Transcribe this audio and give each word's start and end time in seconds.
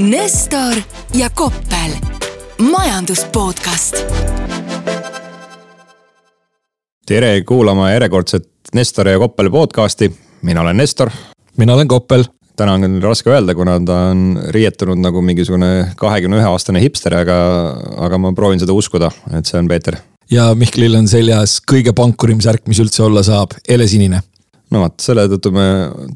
Nestor 0.00 0.80
ja 1.14 1.28
Koppel, 1.30 1.90
majandus 2.70 3.24
podcast. 3.32 3.96
tere 7.06 7.42
kuulama 7.44 7.90
järjekordset 7.90 8.48
Nestor 8.74 9.08
ja 9.08 9.18
Koppel 9.18 9.50
podcasti. 9.50 10.16
mina 10.42 10.60
olen 10.60 10.76
Nestor. 10.76 11.10
mina 11.56 11.74
olen 11.74 11.88
Koppel. 11.88 12.24
täna 12.56 12.72
on 12.72 12.80
küll 12.80 13.02
raske 13.02 13.30
öelda, 13.30 13.54
kuna 13.54 13.80
ta 13.84 13.98
on 14.14 14.40
riietunud 14.48 14.98
nagu 14.98 15.20
mingisugune 15.20 15.92
kahekümne 15.96 16.40
ühe 16.40 16.48
aastane 16.48 16.80
hipster, 16.80 17.14
aga, 17.14 17.36
aga 17.96 18.18
ma 18.18 18.32
proovin 18.32 18.60
seda 18.60 18.72
uskuda, 18.72 19.10
et 19.36 19.46
see 19.46 19.58
on 19.58 19.68
Peeter. 19.68 19.96
ja 20.30 20.54
Mihklil 20.54 20.96
on 20.96 21.08
seljas 21.08 21.60
kõige 21.60 21.92
pankurim 21.92 22.40
särk, 22.40 22.64
mis 22.66 22.80
üldse 22.80 23.02
olla 23.02 23.22
saab, 23.22 23.52
helesinine 23.68 24.22
no 24.70 24.84
vot, 24.84 24.96
selle 25.02 25.26
tõttu 25.30 25.52
me 25.54 25.66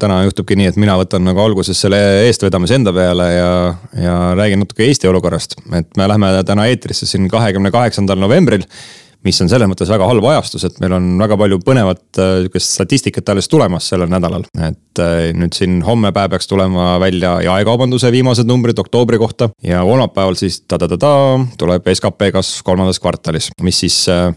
täna 0.01 0.21
juhtubki 0.25 0.57
nii, 0.59 0.71
et 0.71 0.81
mina 0.81 0.97
võtan 0.99 1.25
nagu 1.27 1.41
alguses 1.43 1.79
selle 1.79 1.99
eestvedamise 2.25 2.79
enda 2.79 2.93
peale 2.95 3.31
ja, 3.31 3.49
ja 4.01 4.19
räägin 4.37 4.63
natuke 4.63 4.85
Eesti 4.87 5.09
olukorrast. 5.11 5.57
et 5.75 5.89
me 5.97 6.07
läheme 6.07 6.31
täna 6.47 6.67
eetrisse 6.71 7.09
siin 7.09 7.29
kahekümne 7.31 7.73
kaheksandal 7.75 8.21
novembril 8.21 8.67
mis 9.25 9.39
on 9.41 9.49
selles 9.49 9.69
mõttes 9.69 9.89
väga 9.89 10.07
halb 10.07 10.25
ajastus, 10.29 10.67
et 10.67 10.77
meil 10.83 10.93
on 10.97 11.07
väga 11.17 11.37
palju 11.39 11.57
põnevat 11.65 12.19
äh, 12.21 12.33
sihukest 12.43 12.75
statistikat 12.77 13.31
alles 13.33 13.49
tulemas 13.49 13.87
sellel 13.89 14.11
nädalal. 14.11 14.45
et 14.53 15.01
äh, 15.01 15.31
nüüd 15.37 15.57
siin 15.57 15.79
homme 15.85 16.11
päev 16.15 16.35
peaks 16.35 16.49
tulema 16.51 16.95
välja 17.01 17.39
jaekaubanduse 17.47 18.11
viimased 18.13 18.47
numbrid 18.49 18.79
oktoobri 18.81 19.19
kohta 19.21 19.49
ja 19.65 19.81
kolmapäeval 19.87 20.37
siis 20.39 20.61
ta-ta-ta-ta 20.67 21.11
tuleb 21.57 21.89
skp 21.93 22.31
kasv 22.37 22.63
kolmandas 22.67 23.01
kvartalis, 23.01 23.49
mis 23.65 23.81
siis 23.85 24.03
äh, 24.13 24.29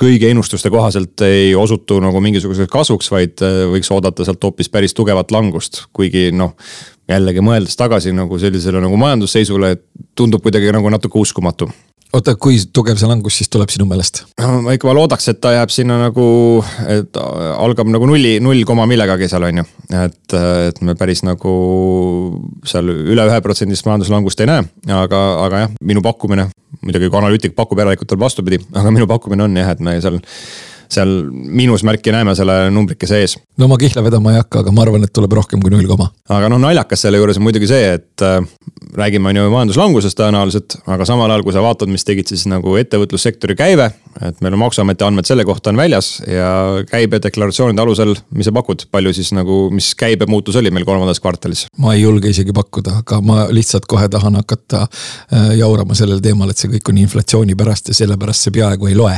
kõigi 0.00 0.30
ennustuste 0.30 0.70
kohaselt 0.72 1.24
ei 1.26 1.54
osutu 1.58 2.00
nagu 2.02 2.20
mingisuguseks 2.24 2.70
kasvuks, 2.72 3.10
vaid 3.12 3.44
äh, 3.44 3.62
võiks 3.72 3.92
oodata 3.94 4.26
sealt 4.26 4.42
hoopis 4.44 4.72
päris 4.72 4.96
tugevat 4.96 5.30
langust, 5.34 5.84
kuigi 5.92 6.30
noh. 6.32 6.56
jällegi 7.10 7.42
mõeldes 7.44 7.76
tagasi 7.76 8.12
nagu 8.14 8.38
sellisele 8.38 8.80
nagu 8.80 8.96
majandusseisule, 8.96 9.76
tundub 10.14 10.42
kuidagi 10.42 10.72
nagu 10.72 10.90
natuke 10.92 11.18
uskumatu 11.18 11.68
oota, 12.16 12.34
kui 12.40 12.58
tugev 12.74 12.98
see 13.00 13.08
langus 13.08 13.38
siis 13.40 13.50
tuleb 13.52 13.72
sinu 13.72 13.86
meelest? 13.88 14.22
ma 14.38 14.74
ikka 14.76 14.94
loodaks, 14.96 15.28
et 15.32 15.40
ta 15.42 15.54
jääb 15.56 15.72
sinna 15.72 15.98
nagu, 16.00 16.24
et 16.90 17.20
algab 17.20 17.90
nagu 17.92 18.08
nulli, 18.08 18.36
null 18.44 18.64
koma 18.68 18.86
millegagi 18.90 19.28
seal 19.32 19.48
on 19.48 19.62
ju. 19.62 19.66
et, 20.02 20.36
et 20.68 20.82
me 20.84 20.96
päris 20.98 21.24
nagu 21.26 21.54
seal 22.68 22.92
üle 22.92 23.28
ühe 23.28 23.40
protsendist 23.44 23.88
majanduslangust 23.88 24.42
ei 24.44 24.50
näe, 24.50 24.66
aga, 24.92 25.22
aga 25.46 25.64
jah, 25.66 25.78
minu 25.80 26.04
pakkumine. 26.04 26.50
muidugi 26.82 27.08
kui 27.08 27.20
analüütik 27.20 27.56
pakub, 27.56 27.80
järelikult 27.80 28.10
tuleb 28.10 28.26
vastupidi, 28.26 28.60
aga 28.74 28.92
minu 28.94 29.08
pakkumine 29.10 29.48
on 29.48 29.56
jah, 29.56 29.72
et 29.72 29.80
me 29.84 29.98
seal 30.04 30.20
seal 30.92 31.12
miinusmärki 31.32 32.12
näeme 32.14 32.34
selle 32.38 32.70
numbrikese 32.74 33.20
ees. 33.22 33.36
no 33.58 33.68
ma 33.70 33.78
kihla 33.80 34.04
vedama 34.04 34.32
ei 34.32 34.40
hakka, 34.40 34.62
aga 34.62 34.74
ma 34.74 34.84
arvan, 34.84 35.06
et 35.06 35.12
tuleb 35.14 35.32
rohkem 35.38 35.62
kui 35.62 35.72
null 35.72 35.88
koma. 35.90 36.10
aga 36.28 36.50
noh, 36.52 36.60
naljakas 36.62 37.06
selle 37.06 37.20
juures 37.20 37.40
on 37.40 37.46
muidugi 37.46 37.68
see, 37.70 37.94
et 37.98 38.24
äh, 38.26 38.40
räägime 38.98 39.30
on 39.30 39.40
ju 39.40 39.50
majanduslangusest 39.52 40.18
tõenäoliselt, 40.18 40.78
aga 40.90 41.06
samal 41.08 41.30
ajal, 41.30 41.44
kui 41.46 41.56
sa 41.56 41.64
vaatad, 41.64 41.90
mis 41.92 42.04
tegid 42.08 42.30
siis 42.30 42.44
nagu 42.50 42.76
ettevõtlussektori 42.80 43.56
käive. 43.58 43.90
et 44.20 44.40
meil 44.44 44.52
on 44.52 44.60
maksuameti 44.60 45.04
andmed 45.04 45.26
selle 45.26 45.44
kohta 45.48 45.70
on 45.72 45.80
väljas 45.80 46.22
ja 46.28 46.48
käibedeklaratsioonide 46.90 47.82
alusel, 47.82 48.14
mis 48.36 48.48
sa 48.48 48.52
pakud, 48.52 48.84
palju 48.92 49.12
siis 49.16 49.32
nagu, 49.32 49.64
mis 49.72 49.94
käibemuutus 49.98 50.56
oli 50.60 50.70
meil 50.70 50.84
kolmandas 50.88 51.20
kvartalis? 51.20 51.66
ma 51.78 51.94
ei 51.94 52.02
julge 52.02 52.28
isegi 52.32 52.52
pakkuda, 52.52 52.98
aga 53.02 53.20
ma 53.24 53.46
lihtsalt 53.50 53.88
kohe 53.88 54.08
tahan 54.12 54.36
hakata 54.42 54.84
äh, 54.86 55.54
jaurama 55.58 55.96
sellel 55.98 56.20
teemal, 56.24 56.52
et 56.52 56.60
see 56.60 56.70
kõik 56.76 56.92
on 56.92 57.00
inflatsiooni 57.06 57.56
pärast 57.56 57.88
ja 57.88 57.96
sellepärast 58.02 58.48
see 58.48 58.60
peaaegu 58.60 58.92
ei 58.92 58.98
loe 58.98 59.16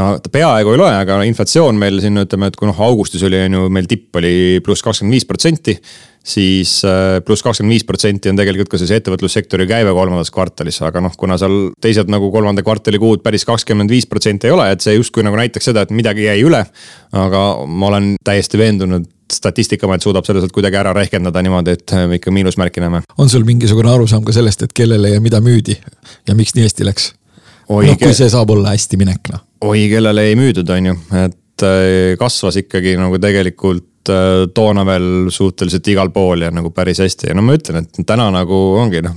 no 0.00 0.08
ta 0.22 0.32
peaaegu 0.32 0.74
ei 0.74 0.80
loe, 0.80 0.96
aga 1.04 1.20
inflatsioon 1.28 1.78
meil 1.78 2.00
siin 2.02 2.18
ütleme, 2.24 2.50
et 2.50 2.58
kui 2.58 2.68
noh, 2.68 2.80
augustis 2.86 3.22
oli 3.26 3.38
on 3.46 3.58
ju 3.58 3.70
meil 3.72 3.86
tipp 3.90 4.18
oli 4.18 4.34
pluss 4.64 4.82
kakskümmend 4.84 5.14
viis 5.14 5.28
protsenti. 5.28 5.78
siis 6.24 6.78
äh, 6.88 7.20
pluss 7.20 7.44
kakskümmend 7.44 7.74
viis 7.74 7.84
protsenti 7.84 8.30
on 8.32 8.38
tegelikult 8.38 8.70
ka 8.72 8.78
siis 8.80 8.94
ettevõtlussektori 8.96 9.66
käive 9.68 9.92
kolmandas 9.92 10.32
kvartalis, 10.32 10.80
aga 10.82 11.02
noh, 11.04 11.12
kuna 11.20 11.36
seal 11.38 11.74
teised 11.80 12.08
nagu 12.10 12.30
kolmanda 12.32 12.64
kvartali 12.64 12.98
kuud 12.98 13.22
päris 13.22 13.44
kakskümmend 13.44 13.92
viis 13.92 14.08
protsenti 14.10 14.48
ei 14.48 14.54
ole, 14.54 14.70
et 14.72 14.80
see 14.80 14.96
justkui 14.96 15.24
nagu 15.26 15.36
näitaks 15.38 15.70
seda, 15.70 15.84
et 15.84 15.92
midagi 15.92 16.24
jäi 16.24 16.40
üle. 16.42 16.64
aga 17.12 17.42
ma 17.66 17.90
olen 17.92 18.14
täiesti 18.24 18.58
veendunud, 18.58 19.10
statistikaamet 19.32 20.02
suudab 20.02 20.26
selle 20.26 20.42
sealt 20.42 20.52
kuidagi 20.52 20.76
ära 20.80 20.92
rehkendada 20.96 21.42
niimoodi, 21.42 21.76
et 21.76 21.94
me 22.08 22.18
ikka 22.18 22.32
miinusmärki 22.34 22.80
näeme. 22.82 23.04
on 23.18 23.28
sul 23.28 23.44
mingisugune 23.44 23.92
arusaam 23.92 24.24
ka 24.24 24.32
sellest, 24.32 24.62
et 24.64 24.72
kellele 24.72 25.12
ja 25.14 25.20
mida 25.20 25.40
müüdi 25.44 25.76
ja 26.28 26.34
miks 26.34 26.56
nii 26.56 26.66
hästi 26.66 26.88
läks? 26.88 27.12
Noh, 27.68 27.96
kui 28.00 28.14
see 28.16 28.30
saab 28.32 28.52
olla 28.54 28.74
hästi 28.74 29.00
minek 29.00 29.32
noh. 29.32 29.44
oi, 29.64 29.86
kellele 29.92 30.28
ei 30.30 30.38
müüdud, 30.38 30.70
on 30.74 30.92
ju, 30.92 30.98
et 31.24 31.66
äh, 31.66 32.14
kasvas 32.20 32.60
ikkagi 32.60 32.96
nagu 33.00 33.20
tegelikult 33.22 33.86
toona 34.54 34.84
veel 34.86 35.30
suhteliselt 35.32 35.88
igal 35.88 36.10
pool 36.14 36.44
ja 36.44 36.50
nagu 36.54 36.70
päris 36.74 37.00
hästi 37.02 37.30
ja 37.30 37.36
no 37.36 37.44
ma 37.46 37.56
ütlen, 37.56 37.84
et 37.84 38.00
täna 38.06 38.26
nagu 38.34 38.58
ongi 38.80 39.00
noh. 39.04 39.16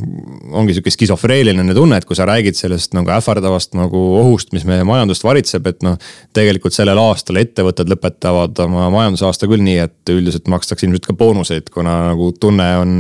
ongi 0.58 0.76
sihuke 0.76 0.92
skisofreeniline 0.94 1.76
tunne, 1.76 2.00
et 2.00 2.08
kui 2.08 2.16
sa 2.18 2.28
räägid 2.28 2.58
sellest 2.58 2.96
nagu 2.98 3.12
ähvardavast 3.14 3.76
nagu 3.78 4.02
ohust, 4.22 4.54
mis 4.56 4.66
meie 4.68 4.86
majandust 4.88 5.26
varitseb, 5.28 5.68
et 5.68 5.84
noh. 5.86 5.98
tegelikult 6.36 6.76
sellel 6.76 7.00
aastal 7.02 7.40
ettevõtted 7.42 7.90
lõpetavad 7.92 8.60
oma 8.66 8.88
majandusaasta 8.94 9.50
küll 9.50 9.64
nii, 9.66 9.78
et 9.88 10.14
üldiselt 10.14 10.48
makstakse 10.52 10.88
ilmselt 10.88 11.10
ka 11.10 11.18
boonuseid, 11.18 11.72
kuna 11.74 11.98
nagu 12.12 12.32
tunne 12.40 12.68
on. 12.82 12.96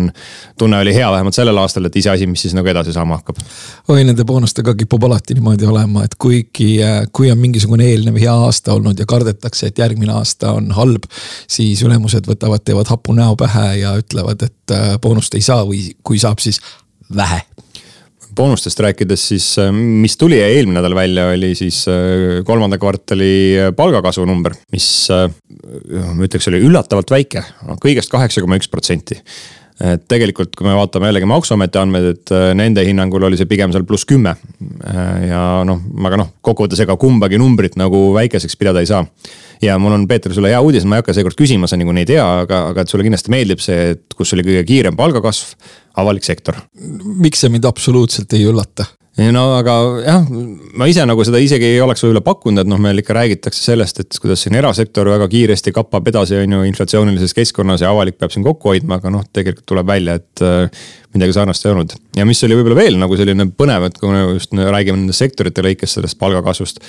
tunne 0.57 0.79
oli 0.83 0.93
hea 0.95 1.11
vähemalt 1.11 1.35
sellel 1.35 1.57
aastal, 1.61 1.87
et 1.87 1.95
iseasi, 1.95 2.27
mis 2.27 2.41
siis 2.45 2.55
nagu 2.57 2.67
edasi 2.67 2.93
saama 2.95 3.19
hakkab. 3.21 3.41
oi, 3.87 4.03
nende 4.03 4.25
boonustega 4.27 4.75
kipub 4.75 5.03
alati 5.07 5.37
niimoodi 5.37 5.65
olema, 5.65 6.03
et 6.03 6.15
kuigi, 6.19 6.69
kui 7.11 7.31
on 7.31 7.39
mingisugune 7.41 7.87
eelnev 7.87 8.19
hea 8.21 8.33
aasta 8.47 8.73
olnud 8.75 8.99
ja 8.99 9.05
kardetakse, 9.09 9.71
et 9.71 9.79
järgmine 9.79 10.13
aasta 10.13 10.53
on 10.57 10.71
halb, 10.77 11.07
siis 11.47 11.76
siis 11.77 11.87
ülemused 11.87 12.27
võtavad, 12.27 12.63
teevad 12.65 12.89
hapu 12.91 13.15
näo 13.17 13.35
pähe 13.39 13.67
ja 13.83 13.93
ütlevad, 13.99 14.41
et 14.47 14.73
äh, 14.73 14.95
boonust 15.01 15.35
ei 15.37 15.45
saa 15.45 15.63
või 15.67 15.91
kui 16.05 16.19
saab, 16.21 16.41
siis 16.43 16.59
vähe. 17.13 17.43
Boonustest 18.37 18.79
rääkides, 18.83 19.27
siis 19.31 19.49
äh, 19.61 19.69
mis 19.73 20.17
tuli 20.17 20.39
eelmine 20.41 20.79
nädal 20.79 20.97
välja, 20.97 21.29
oli 21.33 21.53
siis 21.57 21.83
äh, 21.91 22.41
kolmanda 22.47 22.79
kvartali 22.81 23.69
palgakasvu 23.77 24.25
number, 24.29 24.57
mis 24.73 24.89
ma 25.11 26.25
ütleks, 26.25 26.49
oli 26.51 26.63
üllatavalt 26.65 27.13
väike, 27.13 27.45
kõigest 27.83 28.11
kaheksa 28.13 28.43
koma 28.43 28.59
üks 28.59 28.69
protsenti. 28.71 29.21
Et 29.77 30.01
tegelikult, 30.09 30.55
kui 30.57 30.65
me 30.65 30.73
vaatame 30.73 31.11
jällegi 31.11 31.27
maksuameti 31.29 31.77
andmeid, 31.77 32.05
et 32.15 32.31
nende 32.57 32.81
hinnangul 32.81 33.27
oli 33.27 33.37
see 33.37 33.45
pigem 33.45 33.69
seal 33.69 33.83
pluss 33.85 34.07
kümme. 34.09 34.33
ja 35.21 35.41
noh, 35.69 35.83
aga 36.09 36.17
noh, 36.17 36.31
kokkuvõttes 36.41 36.81
ega 36.81 36.95
kumbagi 36.97 37.37
numbrit 37.37 37.77
nagu 37.77 38.07
väikeseks 38.15 38.57
pidada 38.57 38.81
ei 38.81 38.89
saa 38.89 39.03
ja 39.61 39.77
mul 39.81 39.95
on, 39.95 40.05
Peeter, 40.09 40.33
sulle 40.35 40.51
hea 40.53 40.61
uudis, 40.63 40.85
ma 40.85 40.97
ei 40.97 41.03
hakka 41.03 41.15
seekord 41.17 41.37
küsima, 41.39 41.69
sa 41.69 41.79
niikuinii 41.79 42.05
ei 42.05 42.11
tea, 42.13 42.25
aga, 42.43 42.63
aga 42.73 42.83
et 42.83 42.93
sulle 42.93 43.05
kindlasti 43.07 43.33
meeldib 43.33 43.63
see, 43.63 43.93
et 43.95 44.17
kus 44.17 44.33
oli 44.37 44.45
kõige 44.47 44.63
kiirem 44.67 44.97
palgakasv, 44.99 45.55
avalik 45.97 46.25
sektor. 46.27 46.55
miks 47.03 47.43
see 47.43 47.53
mind 47.53 47.67
absoluutselt 47.69 48.33
ei 48.37 48.47
üllata? 48.47 48.85
no 49.33 49.43
aga 49.57 49.75
jah, 50.05 50.27
ma 50.77 50.87
ise 50.89 51.05
nagu 51.09 51.23
seda 51.25 51.39
isegi 51.41 51.71
ei 51.71 51.79
oleks 51.81 52.03
võib-olla 52.05 52.21
pakkunud, 52.25 52.61
et 52.61 52.69
noh, 52.69 52.79
meil 52.81 53.01
ikka 53.01 53.15
räägitakse 53.17 53.63
sellest, 53.71 54.03
et 54.03 54.19
kuidas 54.21 54.43
siin 54.45 54.57
erasektor 54.59 55.09
väga 55.09 55.25
kiiresti 55.31 55.73
kappab 55.73 56.11
edasi, 56.11 56.37
on 56.43 56.53
ju, 56.57 56.61
inflatsioonilises 56.69 57.33
keskkonnas 57.37 57.81
ja 57.81 57.89
avalik 57.93 58.19
peab 58.21 58.33
siin 58.33 58.45
kokku 58.45 58.73
hoidma, 58.73 58.99
aga 59.01 59.11
noh, 59.15 59.25
tegelikult 59.33 59.65
tuleb 59.73 59.89
välja, 59.89 60.19
et 60.21 60.45
äh, 60.45 60.85
midagi 61.17 61.33
sarnast 61.33 61.65
ei 61.65 61.71
olnud. 61.73 61.95
ja 62.17 62.25
mis 62.29 62.43
oli 62.45 62.57
võib-olla 62.57 62.77
veel 62.77 62.97
nagu 63.01 63.17
selline 63.17 63.47
põnev, 63.57 63.87
et 63.87 63.97
kui 63.97 64.11
me 64.11 64.21
just 64.35 64.53
räägime 64.53 64.99
nende 64.99 65.15
sektorite 65.17 65.63
lõikes 65.65 65.97
sellest 65.97 66.19
palgakasvust. 66.21 66.81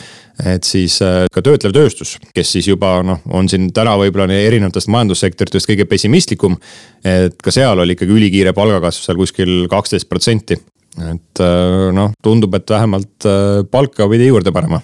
et 0.53 0.69
siis 0.69 0.99
äh, 1.05 1.25
ka 1.33 1.43
töötlev 1.45 1.73
tööstus, 1.73 2.17
kes 2.35 2.53
siis 2.59 2.69
juba 2.69 2.99
noh, 3.07 3.23
on 3.33 3.49
siin 3.49 3.71
täna 3.73 3.97
võib-olla 4.01 4.29
erinevatest 4.37 4.91
majandussektoritest 4.93 5.71
kõige 5.71 5.89
pessimistlikum. 5.89 6.59
et 7.05 7.41
ka 7.43 7.55
seal 7.55 7.79
oli 7.79 7.97
ikkagi 7.97 8.13
ülikiire 8.13 8.53
palgakasv 8.53 8.98
seal 9.05 9.19
kuskil 9.21 9.69
kaksteist 9.71 10.09
protsenti. 10.11 10.59
et 10.99 11.45
äh, 11.45 11.93
noh, 11.95 12.11
tundub, 12.25 12.57
et 12.59 12.75
vähemalt 12.75 13.29
äh, 13.29 13.63
palka 13.71 14.09
pidi 14.11 14.33
juurde 14.33 14.51
panema. 14.55 14.81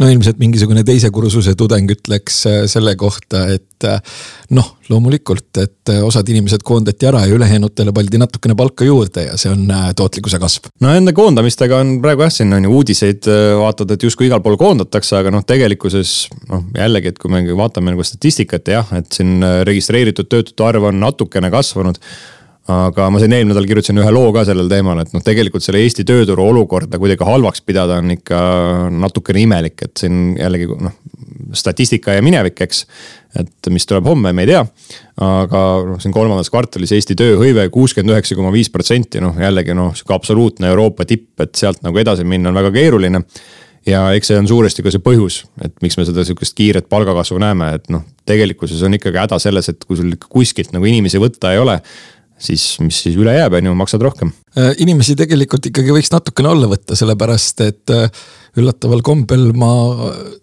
No 0.00 0.08
ilmselt 0.10 0.40
mingisugune 0.40 0.82
teise 0.82 1.12
kursuse 1.14 1.52
tudeng 1.54 1.86
ütleks 1.92 2.40
äh, 2.48 2.56
selle 2.66 2.96
kohta, 2.98 3.44
et 3.52 3.86
noh, 4.56 4.72
loomulikult, 4.90 5.58
et 5.62 5.92
osad 6.02 6.26
inimesed 6.32 6.64
koondati 6.66 7.06
ära 7.06 7.20
ja 7.26 7.36
ülejäänutele 7.36 7.94
pandi 7.94 8.18
natukene 8.18 8.56
palka 8.58 8.86
juurde 8.86 9.26
ja 9.28 9.38
see 9.38 9.52
on 9.52 9.70
tootlikkuse 9.98 10.38
kasv. 10.42 10.68
no 10.82 10.90
nende 10.94 11.14
koondamistega 11.14 11.78
on 11.82 11.96
praegu 12.02 12.26
jah, 12.26 12.34
siin 12.34 12.54
on 12.58 12.66
ju 12.66 12.74
uudiseid 12.80 13.30
vaatad, 13.58 13.94
et 13.94 14.06
justkui 14.06 14.30
igal 14.30 14.42
pool 14.42 14.58
koondatakse, 14.58 15.16
aga 15.18 15.34
noh, 15.34 15.46
tegelikkuses 15.46 16.14
noh, 16.48 16.66
jällegi, 16.78 17.10
et 17.12 17.18
kui 17.22 17.34
me 17.34 17.42
vaatame 17.58 17.94
nagu 17.94 18.06
statistikat 18.06 18.70
jah, 18.74 18.94
et 18.98 19.10
siin 19.14 19.42
registreeritud 19.66 20.30
töötute 20.30 20.66
arv 20.66 20.90
on 20.90 21.02
natukene 21.02 21.50
kasvanud 21.54 21.98
aga 22.70 23.08
ma 23.10 23.18
siin 23.18 23.32
eelmine 23.34 23.50
nädal 23.50 23.66
kirjutasin 23.66 23.98
ühe 23.98 24.10
loo 24.14 24.28
ka 24.34 24.44
sellel 24.46 24.68
teemal, 24.70 25.00
et 25.02 25.10
noh, 25.14 25.22
tegelikult 25.24 25.64
selle 25.64 25.80
Eesti 25.82 26.04
tööturu 26.06 26.44
olukorda 26.52 27.00
kuidagi 27.02 27.26
halvaks 27.26 27.64
pidada 27.66 27.98
on 27.98 28.12
ikka 28.14 28.42
natukene 29.02 29.42
imelik, 29.42 29.82
et 29.82 29.98
siin 29.98 30.36
jällegi 30.38 30.68
noh, 30.70 30.94
statistika 31.58 32.14
ja 32.14 32.22
minevik, 32.22 32.60
eks. 32.62 32.84
et 33.40 33.70
mis 33.74 33.86
tuleb 33.88 34.06
homme, 34.06 34.30
me 34.32 34.44
ei 34.44 34.52
tea. 34.52 34.62
aga 35.26 35.62
noh, 35.88 35.98
siin 36.02 36.14
kolmandas 36.14 36.52
kvartalis 36.54 36.94
Eesti 36.94 37.18
tööhõive 37.18 37.66
kuuskümmend 37.74 38.14
üheksa 38.14 38.38
koma 38.38 38.54
viis 38.54 38.70
protsenti, 38.70 39.20
noh 39.24 39.42
jällegi 39.42 39.74
noh, 39.74 39.90
sihuke 39.98 40.14
absoluutne 40.14 40.70
Euroopa 40.70 41.08
tipp, 41.08 41.34
et 41.42 41.58
sealt 41.58 41.82
nagu 41.82 41.98
edasi 41.98 42.24
minna 42.28 42.52
on 42.52 42.62
väga 42.62 42.70
keeruline 42.78 43.24
ja 43.90 44.04
eks 44.14 44.30
see 44.30 44.38
on 44.38 44.46
suuresti 44.46 44.86
ka 44.86 44.94
see 44.94 45.02
põhjus, 45.02 45.42
et 45.64 45.74
miks 45.82 45.98
me 45.98 46.06
seda 46.06 46.22
sihukest 46.22 46.54
kiiret 46.54 46.86
palgakasvu 46.92 47.42
näeme, 47.42 47.72
et 47.80 47.90
noh, 47.90 48.06
tegelikkuses 48.30 48.82
on 48.86 48.94
ikkagi 48.94 49.18
häda 49.18 49.42
selles, 49.42 49.66
et 49.72 49.82
kui 49.82 49.98
sul 49.98 50.14
ikka 50.14 50.30
kuskilt 50.30 50.70
nagu 50.76 50.86
inimesi 50.86 51.18
võtta 51.22 51.50
ei 51.56 51.58
ole 51.62 51.80
siis 52.42 52.76
mis 52.82 52.98
siis 53.04 53.16
üle 53.18 53.34
jääb, 53.36 53.54
on 53.58 53.70
ju, 53.70 53.74
maksad 53.78 54.02
rohkem. 54.04 54.32
Äh, 54.58 54.74
inimesi 54.84 55.14
tegelikult 55.16 55.64
ikkagi 55.70 55.94
võiks 55.94 56.10
natukene 56.12 56.50
alla 56.50 56.68
võtta, 56.68 56.96
sellepärast 56.98 57.62
et 57.64 57.92
äh, 57.94 58.08
üllataval 58.60 59.00
kombel 59.06 59.46
ma 59.56 59.70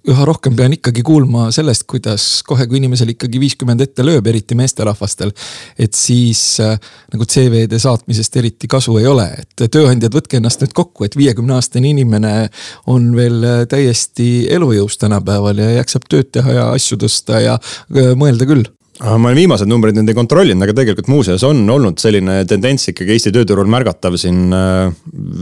üha 0.10 0.26
rohkem 0.26 0.56
pean 0.58 0.74
ikkagi 0.74 1.04
kuulma 1.06 1.50
sellest, 1.54 1.86
kuidas 1.90 2.26
kohe, 2.48 2.66
kui 2.70 2.80
inimesel 2.80 3.12
ikkagi 3.14 3.42
viiskümmend 3.42 3.84
ette 3.86 4.06
lööb, 4.06 4.26
eriti 4.32 4.58
meesterahvastel. 4.58 5.34
et 5.78 5.94
siis 5.94 6.42
äh, 6.64 6.80
nagu 7.14 7.28
CV-de 7.30 7.82
saatmisest 7.82 8.40
eriti 8.42 8.72
kasu 8.72 8.98
ei 8.98 9.08
ole, 9.10 9.28
et 9.44 9.68
tööandjad, 9.70 10.16
võtke 10.16 10.40
ennast 10.40 10.64
nüüd 10.64 10.74
kokku, 10.74 11.06
et 11.06 11.20
viiekümne 11.20 11.60
aastane 11.60 11.92
inimene 11.94 12.34
on 12.90 13.12
veel 13.16 13.46
täiesti 13.70 14.48
elujõus 14.50 14.98
tänapäeval 14.98 15.62
ja 15.62 15.70
jaksab 15.78 16.10
tööd 16.10 16.34
teha 16.34 16.58
ja 16.58 16.68
asju 16.74 16.98
tõsta 17.06 17.44
ja 17.44 17.60
mõelda 17.90 18.50
küll 18.50 18.66
ma 19.00 19.30
olen 19.30 19.38
viimased 19.38 19.70
numbrid 19.70 19.96
nüüd 19.96 20.12
ei 20.12 20.18
kontrollinud, 20.18 20.66
aga 20.66 20.76
tegelikult 20.82 21.08
muuseas 21.12 21.44
on 21.48 21.62
olnud 21.72 22.02
selline 22.02 22.42
tendents 22.50 22.90
ikkagi 22.92 23.16
Eesti 23.16 23.32
tööturul 23.36 23.70
märgatav 23.72 24.18
siin 24.20 24.52
äh, 24.56 24.92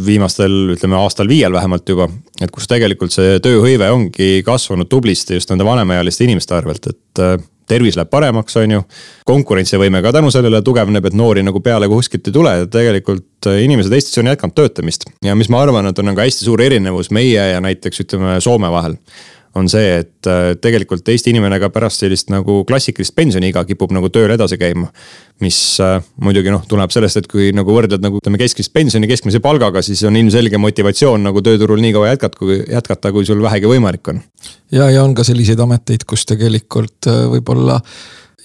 viimastel, 0.06 0.76
ütleme 0.76 1.00
aastal 1.00 1.30
viiel 1.30 1.56
vähemalt 1.56 1.90
juba. 1.90 2.10
et 2.42 2.54
kus 2.54 2.70
tegelikult 2.70 3.16
see 3.16 3.40
tööhõive 3.42 3.90
ongi 3.94 4.44
kasvanud 4.46 4.90
tublisti 4.90 5.40
just 5.40 5.50
nende 5.50 5.66
vanemaealiste 5.66 6.28
inimeste 6.28 6.54
arvelt, 6.58 6.86
et 6.92 7.24
äh, 7.24 7.38
tervis 7.68 7.98
läheb 7.98 8.12
paremaks, 8.14 8.56
on 8.62 8.76
ju. 8.78 8.84
konkurentsivõime 9.28 10.04
ka 10.06 10.14
tänu 10.16 10.30
sellele 10.32 10.62
tugevneb, 10.64 11.10
et 11.10 11.18
noori 11.18 11.44
nagu 11.44 11.60
peale 11.64 11.90
kuskilt 11.92 12.30
ei 12.30 12.36
tule 12.36 12.54
tegelikult 12.72 13.50
äh, 13.50 13.64
inimesed 13.66 13.94
Eestis 13.98 14.22
on 14.22 14.30
jätkanud 14.30 14.54
töötamist. 14.54 15.10
ja 15.26 15.34
mis 15.36 15.50
ma 15.50 15.64
arvan, 15.66 15.90
et 15.90 15.98
on 15.98 16.12
nagu 16.12 16.22
hästi 16.22 16.46
suur 16.46 16.62
erinevus 16.62 17.10
meie 17.10 17.50
ja 17.56 17.64
näiteks 17.64 18.06
ütleme 18.06 18.38
Soome 18.44 18.70
vahel 18.70 19.00
on 19.58 19.70
see, 19.72 20.02
et 20.02 20.30
äh, 20.30 20.52
tegelikult 20.62 21.08
Eesti 21.12 21.34
inimene 21.34 21.60
ka 21.62 21.70
pärast 21.74 22.04
sellist 22.04 22.32
nagu 22.34 22.60
klassikalist 22.68 23.16
pensioniiga 23.18 23.64
kipub 23.68 23.94
nagu 23.96 24.10
tööl 24.14 24.34
edasi 24.36 24.60
käima. 24.62 24.92
mis 25.44 25.58
äh, 25.84 26.00
muidugi 26.24 26.50
noh, 26.54 26.64
tuleb 26.70 26.94
sellest, 26.94 27.20
et 27.22 27.28
kui 27.30 27.52
nagu 27.54 27.74
võrdled 27.74 28.02
nagu 28.02 28.18
ütleme 28.22 28.40
keskmist 28.42 28.74
pensioni 28.74 29.10
keskmise 29.10 29.42
palgaga, 29.44 29.84
siis 29.86 30.02
on 30.08 30.18
ilmselge 30.18 30.58
motivatsioon 30.62 31.28
nagu 31.30 31.44
tööturul 31.46 31.82
nii 31.84 31.94
kaua 31.94 32.14
jätkata, 32.14 32.40
kui 32.42 32.62
jätkata, 32.62 33.12
kui 33.14 33.28
sul 33.28 33.44
vähegi 33.44 33.70
võimalik 33.70 34.14
on. 34.14 34.22
ja, 34.72 34.90
ja 34.90 35.04
on 35.04 35.14
ka 35.18 35.26
selliseid 35.28 35.60
ameteid, 35.62 36.08
kus 36.10 36.26
tegelikult 36.30 37.10
äh, 37.12 37.26
võib-olla 37.36 37.82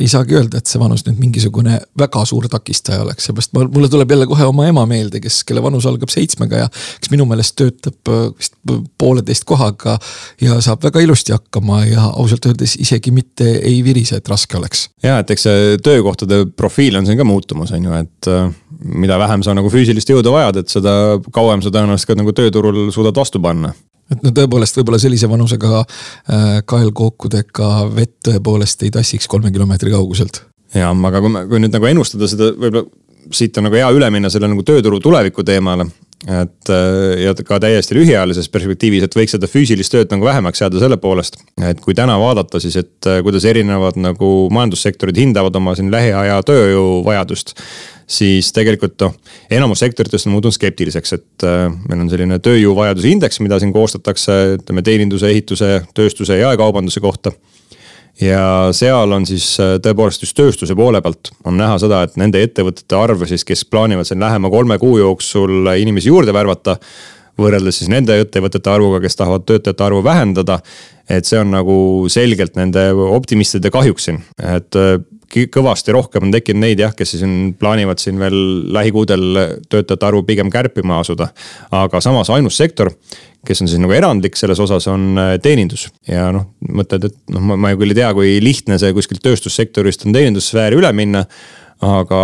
ei 0.01 0.09
saagi 0.09 0.37
öelda, 0.39 0.59
et 0.59 0.71
see 0.71 0.81
vanus 0.81 1.03
nüüd 1.05 1.19
mingisugune 1.21 1.77
väga 2.01 2.23
suur 2.29 2.47
takistaja 2.51 3.03
oleks, 3.05 3.27
seepärast 3.29 3.53
mulle 3.75 3.91
tuleb 3.93 4.15
jälle 4.15 4.27
kohe 4.31 4.47
oma 4.49 4.65
ema 4.71 4.87
meelde, 4.89 5.21
kes, 5.21 5.43
kelle 5.45 5.63
vanus 5.63 5.85
algab 5.89 6.13
seitsmega 6.13 6.63
ja 6.63 6.71
kes 6.73 7.13
minu 7.13 7.27
meelest 7.29 7.59
töötab 7.61 8.09
äh, 8.09 8.23
vist 8.39 8.57
pooleteist 8.99 9.45
kohaga. 9.49 9.99
ja 10.41 10.57
saab 10.65 10.85
väga 10.89 11.03
ilusti 11.05 11.37
hakkama 11.37 11.83
ja 11.85 12.07
ausalt 12.09 12.49
öeldes 12.49 12.79
isegi 12.81 13.13
mitte 13.13 13.51
ei 13.61 13.85
virise, 13.85 14.23
et 14.23 14.33
raske 14.33 14.57
oleks. 14.57 14.89
ja, 15.05 15.19
et 15.21 15.31
eks 15.31 15.49
see 15.49 15.79
töökohtade 15.85 16.47
profiil 16.57 16.97
on 16.97 17.07
siin 17.07 17.21
ka 17.21 17.29
muutumas, 17.29 17.77
on 17.77 17.85
ju, 17.85 18.01
et 18.01 18.33
äh, 18.33 18.49
mida 18.83 19.21
vähem 19.21 19.45
sa 19.45 19.53
nagu 19.55 19.69
füüsilist 19.71 20.09
jõudu 20.09 20.33
vajad, 20.33 20.63
et 20.63 20.73
seda 20.73 21.19
kauem 21.33 21.61
sa 21.61 21.69
tõenäoliselt 21.69 22.15
ka 22.15 22.21
nagu 22.23 22.33
tööturul 22.33 22.87
suudad 22.97 23.21
vastu 23.21 23.45
panna 23.45 23.75
et 24.13 24.25
no 24.25 24.33
tõepoolest, 24.37 24.79
võib-olla 24.81 25.01
sellise 25.03 25.31
vanusega 25.31 25.83
äh, 25.83 26.49
kaelkookudega 26.69 27.71
vett 27.97 28.19
tõepoolest 28.29 28.87
ei 28.87 28.95
tassiks 28.95 29.31
kolme 29.31 29.53
kilomeetri 29.55 29.95
kauguselt. 29.95 30.45
ja, 30.75 30.91
aga 30.93 31.25
kui 31.25 31.33
me, 31.33 31.47
kui 31.51 31.63
nüüd 31.63 31.75
nagu 31.75 31.91
ennustada 31.91 32.31
seda, 32.31 32.53
võib-olla 32.57 32.87
siit 33.31 33.59
on 33.59 33.69
nagu 33.69 33.79
hea 33.79 33.91
üle 33.95 34.09
minna 34.13 34.31
selle 34.33 34.51
nagu 34.51 34.65
tööturu 34.67 35.01
tuleviku 35.03 35.45
teemale. 35.47 35.87
Et 36.23 36.71
äh, 36.71 37.23
ja 37.25 37.35
ka 37.35 37.59
täiesti 37.63 37.97
lühiajalises 37.99 38.51
perspektiivis, 38.53 39.07
et 39.07 39.17
võiks 39.17 39.35
seda 39.35 39.49
füüsilist 39.51 39.91
tööd 39.95 40.13
nagu 40.15 40.27
vähemaks 40.27 40.63
jääda 40.63 40.79
selle 40.83 40.99
poolest. 41.03 41.41
et 41.63 41.81
kui 41.83 41.95
täna 41.99 42.19
vaadata 42.21 42.61
siis, 42.63 42.77
et 42.79 43.11
äh, 43.11 43.23
kuidas 43.27 43.45
erinevad 43.49 43.99
nagu 43.99 44.29
majandussektorid 44.55 45.19
hindavad 45.19 45.57
oma 45.59 45.75
siin 45.79 45.91
lähiaja 45.91 46.39
tööjõuvajadust 46.47 47.57
siis 48.13 48.53
tegelikult 48.55 49.01
noh, 49.03 49.15
enamus 49.51 49.83
sektoritest 49.83 50.29
on 50.29 50.37
muutunud 50.37 50.57
skeptiliseks, 50.57 51.17
et 51.17 51.47
äh, 51.47 51.67
meil 51.89 52.05
on 52.05 52.11
selline 52.13 52.39
tööjõuvajaduse 52.43 53.13
indeks, 53.13 53.41
mida 53.45 53.59
siin 53.63 53.73
koostatakse, 53.75 54.39
ütleme 54.59 54.85
teeninduse, 54.87 55.31
ehituse, 55.33 55.73
tööstuse, 55.97 56.39
jaekaubanduse 56.43 57.03
kohta. 57.03 57.33
Ja 58.21 58.73
seal 58.77 59.13
on 59.13 59.27
siis 59.27 59.47
äh, 59.61 59.77
tõepoolest 59.83 60.27
just 60.27 60.37
tööstuse 60.37 60.77
poole 60.79 61.01
pealt 61.03 61.33
on 61.49 61.57
näha 61.61 61.79
seda, 61.83 62.03
et 62.07 62.19
nende 62.21 62.43
ettevõtete 62.45 62.99
arv 62.99 63.25
siis, 63.31 63.45
kes 63.49 63.65
plaanivad 63.65 64.09
siin 64.09 64.21
lähema 64.23 64.51
kolme 64.53 64.79
kuu 64.83 64.99
jooksul 65.01 65.73
inimesi 65.81 66.13
juurde 66.13 66.35
värvata 66.35 66.77
võrreldes 67.41 67.81
siis 67.81 67.91
nende 67.93 68.19
ettevõtete 68.21 68.71
arvuga, 68.71 69.01
kes 69.03 69.17
tahavad 69.17 69.47
töötajate 69.49 69.85
arvu 69.85 70.03
vähendada. 70.05 70.61
et 71.11 71.27
see 71.27 71.39
on 71.39 71.51
nagu 71.51 71.75
selgelt 72.09 72.55
nende 72.57 72.93
optimistide 72.93 73.71
kahjuks 73.75 74.05
siin, 74.09 74.23
et 74.39 74.77
äh, 74.79 75.01
kõvasti 75.33 75.95
rohkem 75.95 76.29
on 76.29 76.35
tekkinud 76.35 76.63
neid 76.63 76.83
jah, 76.83 76.95
kes 76.97 77.15
siis 77.15 77.25
on, 77.27 77.55
plaanivad 77.59 78.03
siin 78.03 78.21
veel 78.21 78.37
lähikuudel 78.75 79.25
töötajate 79.73 80.09
arvu 80.09 80.23
pigem 80.29 80.51
kärpima 80.53 81.01
asuda. 81.01 81.31
aga 81.71 82.01
samas 82.05 82.31
ainus 82.31 82.57
sektor, 82.61 82.93
kes 83.47 83.65
on 83.65 83.71
siis 83.71 83.81
nagu 83.83 83.95
erandlik 83.97 84.37
selles 84.39 84.61
osas, 84.63 84.87
on 84.93 85.17
äh, 85.19 85.33
teenindus. 85.43 85.89
ja 86.09 86.31
noh, 86.35 86.53
mõtled, 86.69 87.09
et 87.11 87.19
noh, 87.33 87.43
ma, 87.53 87.57
ma 87.57 87.75
küll 87.79 87.95
ei 87.95 88.01
tea, 88.03 88.13
kui 88.15 88.39
lihtne 88.45 88.79
see 88.79 88.93
kuskilt 88.97 89.25
tööstussektorist 89.25 90.07
on 90.07 90.17
teenindussfääri 90.17 90.79
üle 90.79 90.93
minna 90.97 91.27
aga 91.83 92.19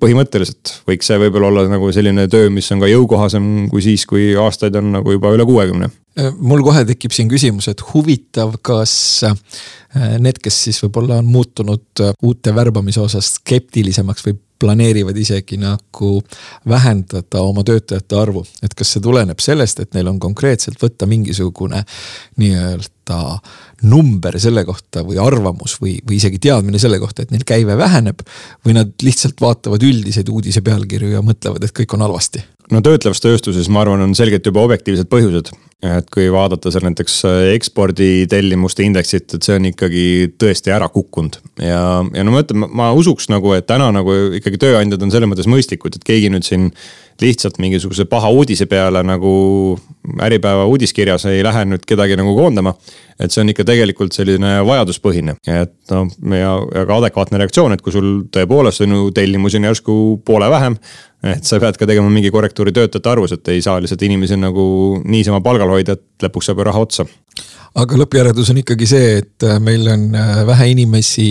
põhimõtteliselt 0.00 0.74
võiks 0.88 1.08
see 1.08 1.16
võib-olla 1.20 1.48
olla 1.48 1.64
nagu 1.70 1.88
selline 1.94 2.26
töö, 2.30 2.50
mis 2.52 2.68
on 2.74 2.82
ka 2.82 2.90
jõukohasem 2.90 3.46
kui 3.72 3.80
siis, 3.84 4.04
kui 4.08 4.34
aastaid 4.36 4.76
on 4.80 4.92
nagu 4.98 5.14
juba 5.14 5.32
üle 5.32 5.46
kuuekümne. 5.48 5.88
mul 6.40 6.62
kohe 6.66 6.84
tekib 6.84 7.14
siin 7.14 7.30
küsimus, 7.30 7.70
et 7.72 7.82
huvitav, 7.92 8.58
kas 8.62 8.92
äh, 9.24 9.36
need, 10.18 10.40
kes 10.42 10.64
siis 10.68 10.82
võib-olla 10.84 11.20
on 11.22 11.30
muutunud 11.30 12.04
äh, 12.04 12.12
uute 12.22 12.54
värbamise 12.54 13.00
osas 13.04 13.34
skeptilisemaks 13.38 14.26
või 14.26 14.38
planeerivad 14.58 15.16
isegi 15.16 15.56
nagu 15.60 16.22
vähendada 16.68 17.42
oma 17.46 17.62
töötajate 17.64 18.16
arvu. 18.18 18.44
et 18.62 18.74
kas 18.74 18.92
see 18.92 19.02
tuleneb 19.02 19.38
sellest, 19.40 19.80
et 19.80 19.94
neil 19.94 20.10
on 20.10 20.18
konkreetselt 20.18 20.82
võtta 20.82 21.06
mingisugune 21.06 21.84
nii-öelda 22.42 23.20
number 23.82 24.38
selle 24.42 24.64
kohta 24.66 25.04
või 25.06 25.20
arvamus 25.22 25.78
või, 25.82 25.98
või 26.02 26.18
isegi 26.18 26.42
teadmine 26.48 26.78
selle 26.78 26.98
kohta, 26.98 27.22
et 27.22 27.30
neil 27.30 27.46
käive 27.46 27.78
väheneb. 27.78 28.22
või 28.66 28.74
nad 28.74 28.92
lihtsalt 29.02 29.40
vaatavad 29.40 29.82
üldiseid 29.82 30.28
uudise 30.28 30.62
pealkirju 30.62 31.14
ja 31.14 31.22
mõtlevad, 31.22 31.64
et 31.64 31.74
kõik 31.74 31.94
on 31.94 32.06
halvasti 32.08 32.42
no 32.74 32.82
töötlevas 32.84 33.22
tööstuses, 33.24 33.70
ma 33.72 33.82
arvan, 33.84 34.02
on 34.04 34.14
selgelt 34.18 34.46
juba 34.46 34.62
objektiivsed 34.66 35.08
põhjused. 35.10 35.52
et 35.78 36.08
kui 36.10 36.24
vaadata 36.34 36.72
seal 36.74 36.88
näiteks 36.88 37.20
äh, 37.28 37.40
eksporditellimuste 37.54 38.82
indeksit, 38.82 39.36
et 39.36 39.46
see 39.46 39.54
on 39.54 39.68
ikkagi 39.70 40.06
tõesti 40.40 40.72
ära 40.74 40.88
kukkunud. 40.90 41.38
ja, 41.62 41.82
ja 42.14 42.24
no 42.26 42.34
ma 42.34 42.42
ütlen, 42.42 42.66
ma 42.66 42.90
usuks 42.98 43.30
nagu, 43.30 43.52
et 43.54 43.68
täna 43.68 43.92
nagu 43.94 44.16
ikkagi 44.40 44.58
tööandjad 44.64 45.02
on 45.02 45.14
selles 45.14 45.30
mõttes 45.30 45.50
mõistlikud, 45.50 45.94
et 45.94 46.08
keegi 46.08 46.32
nüüd 46.34 46.46
siin 46.48 46.72
lihtsalt 47.20 47.58
mingisuguse 47.58 48.04
paha 48.10 48.30
uudise 48.30 48.66
peale 48.66 49.02
nagu 49.06 49.32
Äripäeva 50.24 50.64
uudiskirjas 50.70 51.26
ei 51.28 51.42
lähe 51.44 51.64
nüüd 51.68 51.82
kedagi 51.86 52.16
nagu 52.16 52.32
koondama. 52.36 52.74
et 53.18 53.34
see 53.34 53.42
on 53.42 53.48
ikka 53.50 53.64
tegelikult 53.66 54.14
selline 54.14 54.60
vajaduspõhine, 54.62 55.34
et 55.50 55.74
noh, 55.90 56.06
ja, 56.38 56.52
ja 56.74 56.84
ka 56.86 56.98
adekvaatne 57.00 57.40
reaktsioon, 57.42 57.74
et 57.74 57.82
kui 57.82 57.92
sul 57.92 58.10
tõepoolest 58.30 58.84
on 58.86 58.94
ju 58.94 59.10
tellimusi 59.10 59.58
on 59.58 59.66
järsku 59.66 59.94
poole 60.24 60.50
vähem 60.50 60.78
et 61.26 61.44
sa 61.44 61.58
pead 61.58 61.76
ka 61.80 61.86
tegema 61.90 62.10
mingi 62.14 62.30
korrektuuri 62.30 62.72
töötajate 62.72 63.10
arvus, 63.10 63.34
et 63.34 63.48
ei 63.50 63.62
saa 63.62 63.80
lihtsalt 63.82 64.02
inimesi 64.06 64.38
nagu 64.38 64.64
niisama 65.04 65.42
palgal 65.42 65.74
hoida, 65.74 65.98
et 65.98 66.28
lõpuks 66.28 66.46
saab 66.46 66.62
ju 66.62 66.68
raha 66.70 66.84
otsa 66.86 67.08
aga 67.78 67.98
lõppjäreldus 68.00 68.52
on 68.52 68.62
ikkagi 68.62 68.86
see, 68.88 69.10
et 69.22 69.46
äh, 69.46 69.58
meil 69.62 69.86
on 69.90 70.06
äh, 70.16 70.44
vähe 70.48 70.70
inimesi, 70.74 71.30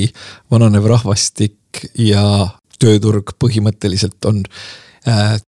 vananev 0.51 0.89
rahvastik 0.91 1.88
ja 2.00 2.24
tööturg 2.82 3.34
põhimõtteliselt 3.41 4.27
on 4.29 4.44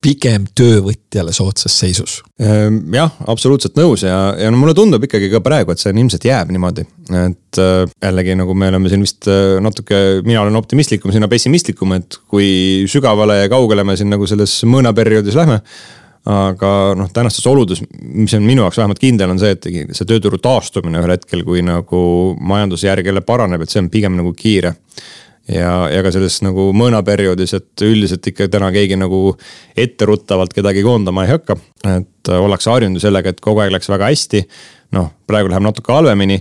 pigem 0.04 0.46
töövõtjale 0.56 1.34
soodsas 1.36 1.74
seisus. 1.82 2.20
Ehm, 2.39 2.82
jah, 2.96 3.12
absoluutselt 3.28 3.75
nõus 3.80 4.06
ja, 4.06 4.18
ja 4.39 4.51
no 4.51 4.60
mulle 4.62 4.75
tundub 4.78 5.04
ikkagi 5.04 5.30
ka 5.34 5.42
praegu, 5.44 5.74
et 5.74 5.82
see 5.82 5.92
ilmselt 5.92 6.28
jääb 6.30 6.54
niimoodi. 6.56 6.86
et 7.10 7.60
äh, 7.60 7.84
jällegi 8.04 8.38
nagu 8.39 8.56
me 8.56 8.70
oleme 8.72 8.92
siin 8.92 9.04
vist 9.04 9.28
äh, 9.28 9.58
natuke, 9.63 10.22
mina 10.25 10.44
olen 10.46 10.56
optimistlikum, 10.56 11.12
sina 11.12 11.28
pessimistlikum, 11.28 11.98
et 11.98 12.20
kui 12.30 12.86
sügavale 12.88 13.42
ja 13.42 13.50
kaugele 13.51 13.84
me 13.84 13.98
siin 14.00 14.12
nagu 14.13 14.28
selles 14.30 14.62
mõõnaperioodis 14.70 15.38
lähme 15.39 15.62
aga 16.30 16.72
noh, 17.00 17.08
tänastes 17.13 17.46
oludes, 17.48 17.82
mis 18.00 18.34
on 18.38 18.44
minu 18.46 18.66
jaoks 18.66 18.78
vähemalt 18.78 19.00
kindel, 19.01 19.32
on 19.34 19.39
see, 19.42 19.56
et 19.56 19.96
see 19.96 20.08
tööturu 20.08 20.38
taastumine 20.44 21.00
ühel 21.01 21.16
hetkel, 21.16 21.44
kui 21.48 21.63
nagu 21.66 22.01
majandusjärg 22.39 23.08
jälle 23.08 23.24
paraneb, 23.25 23.63
et 23.63 23.72
see 23.72 23.82
on 23.82 23.89
pigem 23.92 24.20
nagu 24.20 24.34
kiire 24.38 24.75
ja, 25.53 25.74
ja 25.91 26.03
ka 26.06 26.12
selles 26.13 26.39
nagu 26.46 26.70
mõõnaperioodis, 26.77 27.56
et 27.58 27.84
üldiselt 27.86 28.25
ikka 28.32 28.50
täna 28.51 28.72
keegi 28.75 29.00
nagu 29.00 29.34
etteruttavalt 29.77 30.53
kedagi 30.56 30.84
koondama 30.86 31.25
ei 31.25 31.36
hakka. 31.36 31.58
et 31.89 32.34
ollakse 32.36 32.70
harjunud 32.70 33.00
ju 33.00 33.08
sellega, 33.08 33.34
et 33.34 33.44
kogu 33.44 33.63
aeg 33.63 33.74
läks 33.74 33.89
väga 33.89 34.12
hästi. 34.12 34.44
noh, 34.98 35.12
praegu 35.27 35.50
läheb 35.50 35.65
natuke 35.65 35.94
halvemini. 35.94 36.39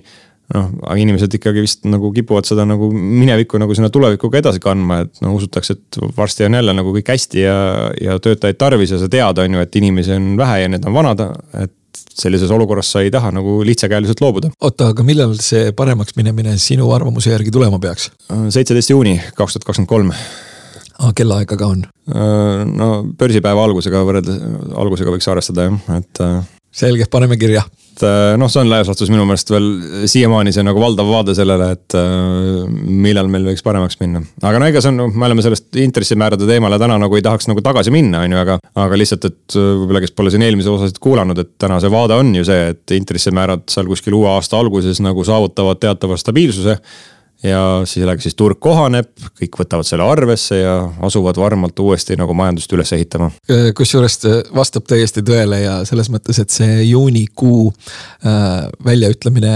noh, 0.54 0.68
aga 0.82 0.96
inimesed 0.96 1.34
ikkagi 1.34 1.64
vist 1.64 1.84
nagu 1.84 2.12
kipuvad 2.12 2.48
seda 2.48 2.64
nagu 2.64 2.90
minevikku 2.92 3.58
nagu 3.60 3.74
sinna 3.74 3.90
tulevikku 3.92 4.30
ka 4.30 4.38
edasi 4.40 4.60
kandma, 4.60 5.02
et 5.04 5.20
no 5.24 5.34
usutakse, 5.36 5.76
et 5.76 5.98
varsti 6.16 6.46
on 6.48 6.54
jälle 6.60 6.72
nagu 6.72 6.94
kõik 6.96 7.12
hästi 7.12 7.42
ja, 7.42 7.58
ja 8.00 8.18
töötajaid 8.18 8.60
tarvis 8.60 8.94
ja 8.94 9.00
sa 9.00 9.10
tead, 9.12 9.42
on 9.44 9.58
ju, 9.58 9.64
et 9.64 9.76
inimesi 9.76 10.16
on 10.16 10.36
vähe 10.40 10.62
ja 10.62 10.70
need 10.72 10.88
on 10.88 10.96
vanad, 10.96 11.20
et 11.60 11.74
sellises 12.18 12.50
olukorras 12.54 12.90
sa 12.92 13.04
ei 13.04 13.12
taha 13.14 13.30
nagu 13.34 13.60
lihtsakäeliselt 13.66 14.20
loobuda. 14.24 14.50
oota, 14.60 14.90
aga 14.92 15.06
millal 15.06 15.36
see 15.42 15.72
paremaks 15.76 16.16
minemine 16.18 16.56
sinu 16.62 16.90
arvamuse 16.94 17.32
järgi 17.34 17.54
tulema 17.54 17.78
peaks? 17.82 18.10
seitseteist 18.28 18.94
juuni 18.94 19.18
kaks 19.34 19.56
tuhat 19.56 19.68
kakskümmend 19.70 19.94
kolm 19.94 20.12
aga 20.98 21.14
kellaaega 21.22 21.58
ka 21.58 21.72
on? 21.74 21.82
no 22.74 22.90
börsipäeva 23.18 23.64
algusega 23.68 24.04
võrreldes, 24.06 24.38
algusega 24.74 25.14
võiks 25.14 25.28
arvestada 25.30 25.68
jah, 25.68 25.98
et. 25.98 26.22
Selge, 26.70 27.08
paneme 27.10 27.38
kirja 27.40 27.64
et 27.98 28.06
äh, 28.06 28.36
noh, 28.38 28.50
see 28.50 28.62
on 28.62 28.70
laias 28.70 28.88
laastus 28.88 29.10
minu 29.12 29.24
meelest 29.28 29.50
veel 29.50 29.66
siiamaani 30.10 30.52
see 30.54 30.64
nagu 30.66 30.80
valdav 30.82 31.08
vaade 31.08 31.34
sellele, 31.36 31.70
et 31.74 31.96
äh, 31.98 32.68
millal 33.04 33.30
meil 33.32 33.48
võiks 33.50 33.64
paremaks 33.66 33.98
minna. 34.02 34.22
aga 34.42 34.60
no 34.60 34.68
ega 34.70 34.82
see 34.84 34.92
on, 34.92 35.14
me 35.14 35.28
oleme 35.28 35.44
sellest 35.44 35.78
intressimäärade 35.82 36.48
teemale 36.48 36.78
täna 36.80 36.98
nagu 37.00 37.18
ei 37.18 37.24
tahaks 37.24 37.48
nagu 37.50 37.62
tagasi 37.64 37.92
minna, 37.94 38.22
on 38.26 38.36
ju, 38.36 38.40
aga, 38.44 38.58
aga 38.86 39.00
lihtsalt, 39.00 39.28
et 39.30 39.58
äh, 39.58 39.68
võib-olla, 39.82 40.02
kes 40.04 40.14
pole 40.16 40.34
siin 40.34 40.46
eelmise 40.46 40.72
osasid 40.72 41.02
kuulanud, 41.02 41.42
et 41.42 41.54
täna 41.60 41.80
see 41.82 41.92
vaade 41.92 42.18
on 42.18 42.34
ju 42.38 42.46
see, 42.48 42.72
et 42.74 42.96
intressimäärad 42.98 43.66
seal 43.72 43.90
kuskil 43.90 44.18
uue 44.18 44.30
aasta 44.36 44.60
alguses 44.60 45.02
nagu 45.04 45.26
saavutavad 45.26 45.82
teatava 45.82 46.18
stabiilsuse 46.20 46.78
ja 47.42 47.82
sellega 47.86 48.22
siis 48.22 48.34
turg 48.34 48.58
kohaneb, 48.58 49.10
kõik 49.38 49.60
võtavad 49.60 49.86
selle 49.86 50.02
arvesse 50.02 50.56
ja 50.58 50.74
asuvad 51.06 51.38
varmalt 51.38 51.78
uuesti 51.78 52.16
nagu 52.18 52.34
majandust 52.34 52.72
üles 52.74 52.90
ehitama. 52.96 53.30
kusjuures 53.78 54.18
vastab 54.54 54.88
täiesti 54.90 55.22
tõele 55.22 55.60
ja 55.62 55.76
selles 55.86 56.10
mõttes, 56.10 56.40
et 56.42 56.50
see 56.50 56.82
juunikuu 56.88 57.68
äh, 57.70 58.66
väljaütlemine 58.84 59.52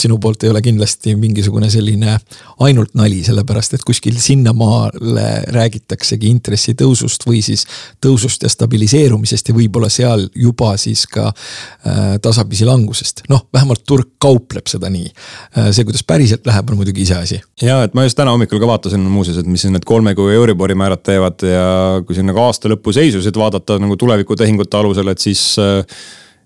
sinu 0.00 0.18
poolt 0.20 0.44
ei 0.44 0.52
ole 0.52 0.60
kindlasti 0.62 1.14
mingisugune 1.16 1.70
selline 1.72 2.18
ainult 2.66 2.92
nali, 3.00 3.22
sellepärast 3.24 3.78
et 3.78 3.86
kuskil 3.88 4.20
sinnamaale 4.20 5.26
räägitaksegi 5.56 6.28
intressitõusust 6.36 7.24
või 7.26 7.40
siis 7.44 7.64
tõusust 8.04 8.44
ja 8.44 8.52
stabiliseerumisest 8.52 9.48
ja 9.48 9.56
võib-olla 9.56 9.88
seal 9.92 10.28
juba 10.36 10.74
siis 10.76 11.06
ka 11.08 11.30
äh, 11.32 12.20
tasapisi 12.22 12.68
langusest. 12.68 13.24
noh, 13.32 13.46
vähemalt 13.54 13.86
turg 13.88 14.12
kaupleb 14.20 14.68
seda 14.68 14.92
nii 14.92 15.08
äh,. 15.08 15.72
see, 15.72 15.88
kuidas 15.88 16.04
päriselt 16.04 16.44
läheb, 16.46 16.68
on 16.68 16.82
muidugi 16.82 17.08
iseasi 17.08 17.21
asi. 17.22 17.40
ja, 17.62 17.82
et 17.86 17.94
ma 17.94 18.06
just 18.06 18.18
täna 18.18 18.34
hommikul 18.34 18.60
ka 18.62 18.70
vaatasin 18.70 19.04
muuseas, 19.12 19.40
et 19.42 19.50
mis 19.50 19.64
need 19.68 19.86
kolme 19.88 20.14
kuu 20.18 20.30
Euribori 20.34 20.76
määrad 20.78 21.04
teevad 21.06 21.44
ja 21.46 21.66
kui 22.06 22.16
siin 22.18 22.28
nagu 22.30 22.42
aasta 22.44 22.70
lõpu 22.72 22.94
seisusid 22.94 23.38
vaadata 23.38 23.78
nagu 23.82 23.96
tulevikutehingute 24.00 24.80
alusel, 24.80 25.12
et 25.12 25.22
siis 25.22 25.44
äh, 25.62 26.02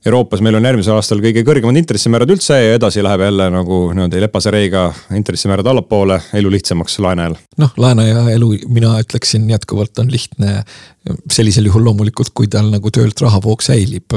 Euroopas 0.07 0.39
meil 0.45 0.55
on 0.55 0.67
järgmisel 0.69 0.95
aastal 0.95 1.19
kõige 1.19 1.43
kõrgemad 1.43 1.81
intressimäärad 1.81 2.31
üldse 2.31 2.55
ja 2.61 2.75
edasi 2.77 3.03
läheb 3.03 3.25
jälle 3.25 3.49
nagu 3.51 3.79
niimoodi 3.91 4.21
lepase 4.23 4.53
reiga 4.55 4.85
intressimäärad 5.19 5.67
allapoole, 5.67 6.21
elu 6.39 6.53
lihtsamaks 6.55 7.01
laenajal. 7.03 7.35
noh, 7.59 7.73
laenaja 7.77 8.23
elu, 8.37 8.53
mina 8.71 8.93
ütleksin 9.03 9.49
jätkuvalt 9.51 9.99
on 9.99 10.13
lihtne 10.13 10.61
sellisel 11.31 11.67
juhul 11.67 11.85
loomulikult, 11.89 12.31
kui 12.35 12.47
tal 12.51 12.71
nagu 12.71 12.91
töölt 12.95 13.21
rahavoog 13.21 13.63
säilib. 13.67 14.15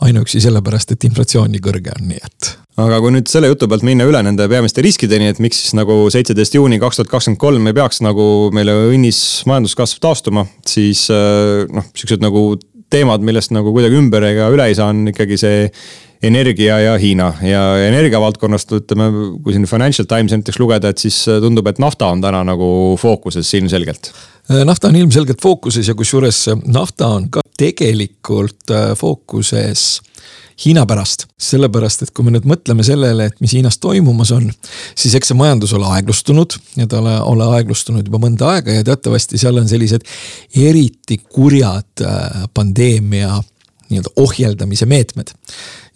ainuüksi 0.00 0.40
sellepärast, 0.40 0.92
et 0.92 1.04
inflatsioon 1.08 1.52
nii 1.52 1.64
kõrge 1.64 1.94
on, 1.96 2.08
nii 2.08 2.20
et 2.20 2.52
aga 2.80 2.98
kui 3.04 3.12
nüüd 3.12 3.28
selle 3.28 3.48
jutu 3.50 3.68
pealt 3.68 3.84
minna 3.84 4.04
üle 4.08 4.20
nende 4.24 4.46
peamiste 4.48 4.84
riskideni, 4.84 5.28
et 5.32 5.40
miks 5.44 5.60
siis 5.60 5.76
nagu 5.76 5.96
seitseteist 6.12 6.56
juuni 6.56 6.80
kaks 6.80 7.00
tuhat 7.00 7.10
kakskümmend 7.12 7.40
kolm 7.40 7.68
ei 7.68 7.76
peaks 7.76 8.00
nagu 8.04 8.26
meile 8.52 8.74
õnnis 8.90 9.22
majanduskasv 9.48 10.00
taastuma, 10.02 10.46
siis 10.68 11.06
noh, 11.08 11.88
siuksed 11.96 12.24
nagu 12.24 12.44
teemad, 12.92 13.24
millest 13.24 13.54
nagu 13.54 13.72
kuidagi 13.74 13.98
ümber 13.98 14.24
ega 14.28 14.48
üle 14.52 14.68
ei 14.70 14.78
saa, 14.78 14.90
on 14.92 15.06
ikkagi 15.12 15.38
see 15.40 15.68
energia 16.22 16.78
ja 16.78 16.92
Hiina 17.00 17.32
ja 17.42 17.62
energia 17.82 18.20
valdkonnast 18.22 18.76
ütleme, 18.78 19.08
kui 19.42 19.54
siin 19.56 19.66
Financial 19.66 20.06
Timesi 20.08 20.38
näiteks 20.38 20.60
lugeda, 20.62 20.92
et 20.92 21.02
siis 21.02 21.18
tundub, 21.42 21.66
et 21.66 21.80
nafta 21.82 22.12
on 22.14 22.22
täna 22.22 22.44
nagu 22.46 22.68
fookuses 23.00 23.50
ilmselgelt. 23.58 24.12
nafta 24.68 24.92
on 24.92 25.00
ilmselgelt 25.02 25.42
fookuses 25.42 25.88
ja 25.88 25.96
kusjuures 25.98 26.44
nafta 26.66 27.10
on 27.16 27.28
ka 27.30 27.42
tegelikult 27.58 28.70
äh, 28.70 28.92
fookuses 28.98 30.00
Hiina 30.64 30.84
pärast. 30.86 31.26
sellepärast, 31.42 32.04
et 32.04 32.10
kui 32.14 32.24
me 32.24 32.30
nüüd 32.30 32.46
mõtleme 32.46 32.84
sellele, 32.86 33.26
et 33.26 33.40
mis 33.42 33.52
Hiinas 33.56 33.80
toimumas 33.82 34.30
on, 34.34 34.46
siis 34.98 35.14
eks 35.18 35.32
see 35.32 35.38
majandus 35.38 35.72
ole 35.74 35.88
aeglustunud 35.96 36.54
ja 36.78 36.86
ta 36.86 37.00
ole, 37.00 37.16
ole 37.32 37.48
aeglustunud 37.58 38.06
juba 38.06 38.20
mõnda 38.22 38.52
aega 38.54 38.78
ja 38.78 38.84
teatavasti 38.86 39.40
seal 39.42 39.58
on 39.58 39.68
sellised 39.68 40.06
eriti 40.54 41.18
kurjad 41.18 42.04
äh, 42.06 42.44
pandeemia 42.54 43.40
nii-öelda 43.90 44.14
ohjeldamise 44.22 44.86
meetmed 44.88 45.34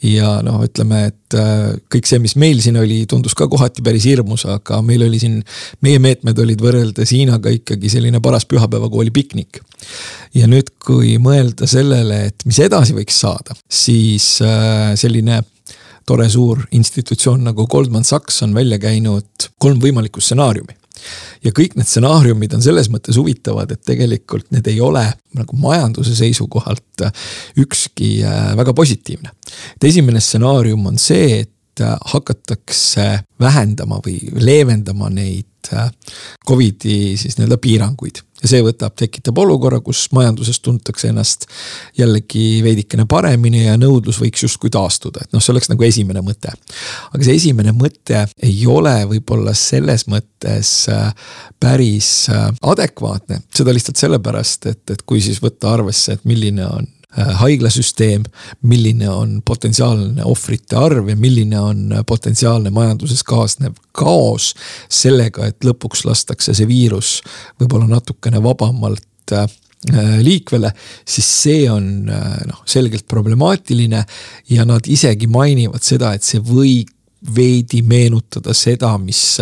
ja 0.05 0.37
noh, 0.45 0.61
ütleme, 0.67 1.07
et 1.11 1.37
äh, 1.39 1.73
kõik 1.93 2.09
see, 2.09 2.21
mis 2.23 2.37
meil 2.41 2.61
siin 2.65 2.77
oli, 2.81 3.03
tundus 3.09 3.37
ka 3.39 3.49
kohati 3.51 3.85
päris 3.87 4.07
hirmus, 4.09 4.45
aga 4.51 4.83
meil 4.85 5.07
oli 5.07 5.21
siin, 5.23 5.41
meie 5.85 6.01
meetmed 6.03 6.39
olid 6.43 6.63
võrreldes 6.63 7.15
Hiinaga 7.17 7.53
ikkagi 7.55 7.91
selline 7.93 8.21
paras 8.25 8.47
pühapäevakooli 8.49 9.13
piknik. 9.15 9.61
ja 10.37 10.49
nüüd, 10.51 10.73
kui 10.85 11.17
mõelda 11.23 11.69
sellele, 11.71 12.27
et 12.31 12.47
mis 12.49 12.59
edasi 12.61 12.97
võiks 12.97 13.21
saada, 13.25 13.57
siis 13.69 14.37
äh, 14.45 14.93
selline 14.99 15.43
tore 16.07 16.29
suur 16.31 16.67
institutsioon 16.77 17.49
nagu 17.49 17.67
Goldman 17.67 18.05
Sachs 18.05 18.43
on 18.47 18.55
välja 18.55 18.79
käinud 18.79 19.49
kolm 19.59 19.81
võimalikku 19.83 20.23
stsenaariumi 20.23 20.77
ja 21.45 21.53
kõik 21.55 21.77
need 21.77 21.89
stsenaariumid 21.89 22.55
on 22.57 22.65
selles 22.65 22.91
mõttes 22.93 23.19
huvitavad, 23.21 23.73
et 23.73 23.83
tegelikult 23.87 24.51
need 24.55 24.69
ei 24.71 24.81
ole 24.85 25.05
nagu 25.37 25.59
majanduse 25.61 26.17
seisukohalt 26.17 27.07
ükski 27.61 28.21
äh, 28.25 28.55
väga 28.59 28.75
positiivne. 28.75 29.33
et 29.77 29.85
esimene 29.85 30.21
stsenaarium 30.21 30.87
on 30.87 30.99
see, 30.99 31.43
et 31.45 31.85
äh, 31.85 31.97
hakatakse 32.13 33.09
vähendama 33.41 34.01
või 34.05 34.19
leevendama 34.33 35.11
neid 35.11 35.73
äh, 35.73 35.91
Covidi 36.47 37.17
siis 37.21 37.39
nii-öelda 37.39 37.61
piiranguid 37.61 38.23
ja 38.47 38.53
see 38.55 38.65
võtab, 38.65 38.95
tekitab 38.99 39.39
olukorra, 39.43 39.81
kus 39.85 40.07
majanduses 40.15 40.61
tuntakse 40.65 41.11
ennast 41.11 41.49
jällegi 41.99 42.63
veidikene 42.65 43.07
paremini 43.11 43.67
ja 43.67 43.77
nõudlus 43.81 44.21
võiks 44.23 44.47
justkui 44.47 44.71
taastuda, 44.73 45.27
et 45.27 45.35
noh, 45.35 45.43
see 45.43 45.53
oleks 45.55 45.71
nagu 45.73 45.87
esimene 45.87 46.23
mõte. 46.25 46.55
aga 47.11 47.23
see 47.27 47.37
esimene 47.41 47.75
mõte 47.77 48.27
ei 48.47 48.59
ole 48.71 48.95
võib-olla 49.11 49.55
selles 49.59 50.07
mõttes 50.11 50.73
äh, 50.93 51.11
päris 51.61 52.11
äh, 52.33 52.49
adekvaatne, 52.63 53.43
seda 53.55 53.75
lihtsalt 53.75 54.01
sellepärast, 54.01 54.71
et, 54.73 54.85
et 54.95 55.03
kui 55.03 55.23
siis 55.25 55.43
võtta 55.43 55.75
arvesse, 55.75 56.17
et 56.17 56.29
milline 56.29 56.67
on 56.71 56.87
haiglasüsteem, 57.17 58.25
milline 58.63 59.09
on 59.09 59.39
potentsiaalne 59.45 60.25
ohvrite 60.25 60.77
arv 60.77 61.09
ja 61.09 61.17
milline 61.17 61.61
on 61.61 61.95
potentsiaalne 62.07 62.71
majanduses 62.71 63.23
kaasnev 63.25 63.77
kaos. 63.93 64.55
sellega, 64.89 65.47
et 65.47 65.65
lõpuks 65.65 66.05
lastakse 66.05 66.55
see 66.55 66.69
viirus 66.69 67.21
võib-olla 67.61 67.87
natukene 67.89 68.43
vabamalt 68.43 69.33
äh, 69.33 69.47
liikvele, 70.23 70.73
siis 71.09 71.31
see 71.43 71.71
on 71.71 72.11
äh, 72.11 72.37
noh, 72.51 72.63
selgelt 72.67 73.07
problemaatiline 73.09 74.05
ja 74.51 74.65
nad 74.65 74.87
isegi 74.87 75.27
mainivad 75.27 75.83
seda, 75.83 76.13
et 76.15 76.27
see 76.27 76.43
võib 76.43 76.93
veidi 77.37 77.81
meenutada 77.83 78.55
seda, 78.55 78.93
mis 78.99 79.41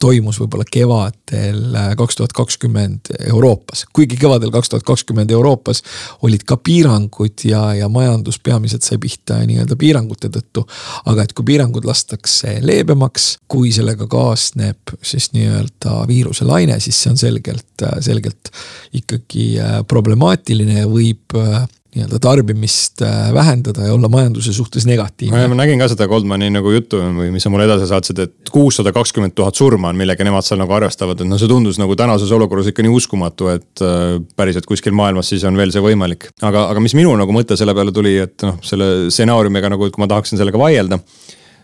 toimus 0.00 0.38
võib-olla 0.40 0.66
kevadel 0.70 1.74
äh, 1.74 1.90
kaks 1.98 2.18
tuhat 2.18 2.34
kakskümmend 2.36 3.12
Euroopas. 3.26 3.84
kuigi 3.92 4.16
kevadel 4.16 4.52
kaks 4.54 4.72
tuhat 4.72 4.86
kakskümmend 4.86 5.30
Euroopas 5.30 5.82
olid 6.22 6.44
ka 6.48 6.56
piirangud 6.56 7.44
ja, 7.44 7.62
ja 7.74 7.88
majandus 7.88 8.38
peamiselt 8.38 8.86
sai 8.86 8.98
pihta 9.02 9.40
nii-öelda 9.46 9.76
piirangute 9.76 10.30
tõttu. 10.34 10.66
aga 11.06 11.24
et 11.26 11.32
kui 11.32 11.46
piirangud 11.52 11.86
lastakse 11.88 12.58
leebemaks, 12.62 13.30
kui 13.48 13.72
sellega 13.74 14.06
kaasneb 14.10 14.96
siis 15.02 15.32
nii-öelda 15.36 16.04
viiruselaine, 16.08 16.80
siis 16.80 17.02
see 17.02 17.14
on 17.14 17.20
selgelt, 17.20 17.86
selgelt 18.04 18.52
ikkagi 18.92 19.48
äh, 19.62 19.80
problemaatiline 19.88 20.82
ja 20.82 20.88
võib 20.90 21.36
äh, 21.38 21.66
nii-öelda 21.96 22.18
tarbimist 22.20 23.02
äh, 23.02 23.30
vähendada 23.34 23.86
ja 23.86 23.94
olla 23.94 24.08
majanduse 24.12 24.52
suhtes 24.52 24.84
negatiivne. 24.86 25.46
ma 25.48 25.56
nägin 25.56 25.80
ka 25.80 25.88
seda 25.88 26.06
Goldmani 26.08 26.50
nagu 26.52 26.70
juttu 26.74 27.00
või 27.00 27.30
mis 27.32 27.46
sa 27.46 27.52
mulle 27.52 27.64
edasi 27.64 27.88
saatsid, 27.88 28.20
et 28.26 28.52
kuussada 28.52 28.92
kakskümmend 28.92 29.32
tuhat 29.38 29.56
surma 29.56 29.88
on, 29.88 29.96
millega 29.96 30.26
nemad 30.26 30.44
seal 30.44 30.60
nagu 30.60 30.74
arvestavad, 30.76 31.20
et 31.22 31.30
no 31.30 31.38
see 31.40 31.48
tundus 31.48 31.80
nagu 31.80 31.96
tänases 31.96 32.32
olukorras 32.36 32.68
ikka 32.68 32.84
nii 32.84 32.92
uskumatu, 32.92 33.48
et 33.54 33.84
äh, 33.84 34.18
päriselt 34.36 34.68
kuskil 34.68 34.96
maailmas 34.96 35.32
siis 35.32 35.46
on 35.48 35.56
veel 35.56 35.72
see 35.72 35.84
võimalik. 35.84 36.28
aga, 36.42 36.68
aga 36.74 36.84
mis 36.84 36.96
minu 36.98 37.16
nagu 37.16 37.34
mõte 37.34 37.56
selle 37.56 37.74
peale 37.78 37.94
tuli, 37.96 38.18
et 38.20 38.44
noh, 38.44 38.60
selle 38.64 39.08
stsenaariumiga 39.08 39.72
nagu, 39.72 39.88
et 39.88 39.96
kui 39.96 40.04
ma 40.04 40.10
tahaksin 40.12 40.40
sellega 40.40 40.60
vaielda, 40.60 41.00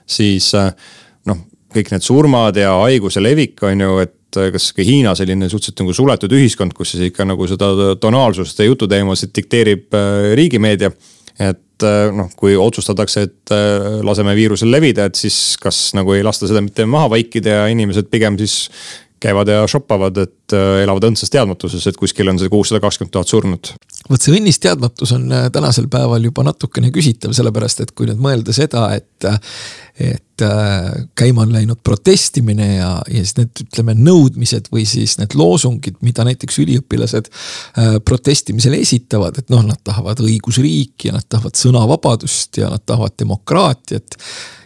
siis 0.09 0.55
äh, 0.57 0.73
noh, 1.29 1.45
kõik 1.75 1.93
need 1.93 2.07
surmad 2.07 2.57
ja 2.57 2.73
haiguse 2.81 3.21
levik 3.21 3.61
on 3.67 3.85
ju, 3.85 3.99
et 4.09 4.17
et 4.41 4.55
kas 4.55 4.71
ka 4.77 4.85
Hiina 4.85 5.15
selline 5.19 5.49
suhteliselt 5.51 5.83
nagu 5.83 5.97
suletud 5.97 6.33
ühiskond, 6.37 6.75
kus 6.77 6.95
siis 6.95 7.11
ikka 7.11 7.27
nagu 7.29 7.49
seda 7.51 7.95
tonaalsust 8.01 8.61
ja 8.61 8.69
jututeemasid 8.69 9.35
dikteerib 9.37 9.95
äh, 9.95 10.33
riigimeedia. 10.39 10.93
et 11.35 11.83
äh, 11.83 12.13
noh, 12.15 12.29
kui 12.39 12.55
otsustatakse, 12.57 13.23
et 13.27 13.53
äh, 13.55 14.01
laseme 14.07 14.37
viirusel 14.39 14.71
levida, 14.71 15.09
et 15.09 15.19
siis 15.19 15.57
kas 15.59 15.89
nagu 15.99 16.15
ei 16.15 16.23
lasta 16.23 16.47
seda 16.47 16.63
mitte 16.63 16.87
maha 16.87 17.09
vaikida 17.17 17.57
ja 17.59 17.65
inimesed 17.73 18.07
pigem 18.11 18.39
siis 18.39 18.71
käivad 19.23 19.49
ja 19.49 19.63
shoppavad, 19.71 20.19
et 20.21 20.55
elavad 20.55 21.07
õndsas 21.09 21.33
teadmatuses, 21.33 21.87
et 21.89 21.97
kuskil 21.97 22.29
on 22.29 22.39
see 22.41 22.51
kuussada 22.53 22.83
kakskümmend 22.85 23.13
tuhat 23.15 23.31
surnut. 23.31 23.73
vot 24.11 24.21
see 24.21 24.35
õnnis 24.37 24.61
teadmatus 24.61 25.15
on 25.17 25.31
tänasel 25.53 25.89
päeval 25.93 26.27
juba 26.29 26.45
natukene 26.45 26.93
küsitav, 26.93 27.33
sellepärast 27.37 27.81
et 27.81 27.95
kui 27.97 28.11
nüüd 28.11 28.21
mõelda 28.21 28.53
seda, 28.57 28.91
et 28.99 29.33
et 29.95 30.43
äh, 30.43 31.07
käima 31.15 31.45
on 31.45 31.53
läinud 31.55 31.79
protestimine 31.87 32.67
ja, 32.77 32.89
ja 33.07 33.21
siis 33.23 33.37
need 33.39 33.61
ütleme 33.63 33.95
nõudmised 33.95 34.67
või 34.73 34.83
siis 34.91 35.15
need 35.21 35.37
loosungid, 35.39 36.01
mida 36.03 36.27
näiteks 36.27 36.59
üliõpilased 36.65 37.31
äh, 37.31 37.93
protestimisel 38.05 38.75
esitavad, 38.81 39.39
et 39.39 39.55
noh, 39.55 39.63
nad 39.63 39.79
tahavad 39.87 40.25
õigusriiki 40.25 41.13
ja 41.13 41.15
nad 41.15 41.29
tahavad 41.29 41.55
sõnavabadust 41.61 42.59
ja 42.59 42.73
nad 42.75 42.83
tahavad 42.83 43.15
demokraatiat 43.23 44.19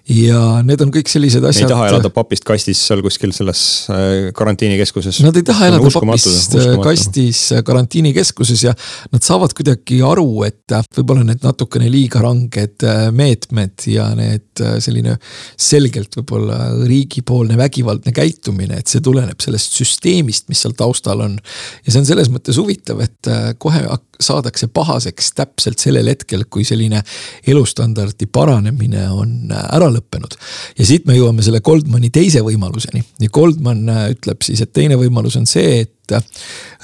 ja 0.09 0.41
need 0.65 0.81
on 0.81 0.91
kõik 0.93 1.11
sellised 1.11 1.45
asjad. 1.45 1.67
ei 1.67 1.73
taha 1.73 1.88
elada 1.91 2.11
papist 2.12 2.47
kastis 2.49 2.81
seal 2.88 3.03
kuskil 3.05 3.33
selles 3.37 3.61
äh, 3.93 4.31
karantiinikeskuses. 4.37 5.21
Nad 5.25 5.37
ei 5.37 5.45
taha 5.47 5.69
elada 5.69 5.93
papist 5.93 6.57
äh, 6.57 6.71
kastis 6.83 7.43
äh, 7.53 7.62
karantiinikeskuses 7.67 8.65
ja 8.65 8.73
nad 9.12 9.25
saavad 9.27 9.53
kuidagi 9.57 10.00
aru, 10.07 10.27
et 10.49 10.77
võib-olla 10.97 11.27
need 11.29 11.45
natukene 11.45 11.91
liiga 11.93 12.23
ranged 12.25 12.87
meetmed 13.17 13.88
ja 13.93 14.09
need 14.17 14.65
selline 14.85 15.19
selgelt 15.61 16.17
võib-olla 16.21 16.59
riigipoolne 16.88 17.59
vägivaldne 17.61 18.15
käitumine, 18.17 18.81
et 18.81 18.88
see 18.88 19.05
tuleneb 19.05 19.41
sellest 19.45 19.77
süsteemist, 19.77 20.49
mis 20.49 20.65
seal 20.65 20.77
taustal 20.79 21.21
on. 21.27 21.37
ja 21.85 21.93
see 21.93 22.00
on 22.00 22.09
selles 22.09 22.33
mõttes 22.33 22.57
huvitav, 22.61 23.05
et 23.05 23.33
kohe 23.61 23.85
saadakse 24.19 24.71
pahaseks 24.73 25.33
täpselt 25.37 25.83
sellel 25.83 26.09
hetkel, 26.11 26.47
kui 26.50 26.65
selline 26.67 27.03
elustandardi 27.47 28.27
paranemine 28.33 29.05
on 29.15 29.53
ära 29.53 29.93
lõppenud. 29.99 30.37
ja 30.78 30.87
siit 30.87 31.07
me 31.09 31.17
jõuame 31.17 31.45
selle 31.45 31.61
Goldmani 31.64 32.11
teise 32.14 32.43
võimaluseni 32.47 33.02
ja 33.25 33.31
Goldman 33.35 33.85
äh, 33.93 34.05
ütleb 34.14 34.45
siis, 34.47 34.62
et 34.64 34.73
teine 34.76 34.99
võimalus 35.00 35.38
on 35.40 35.47
see, 35.49 35.83
et 35.85 36.17
äh, 36.17 36.25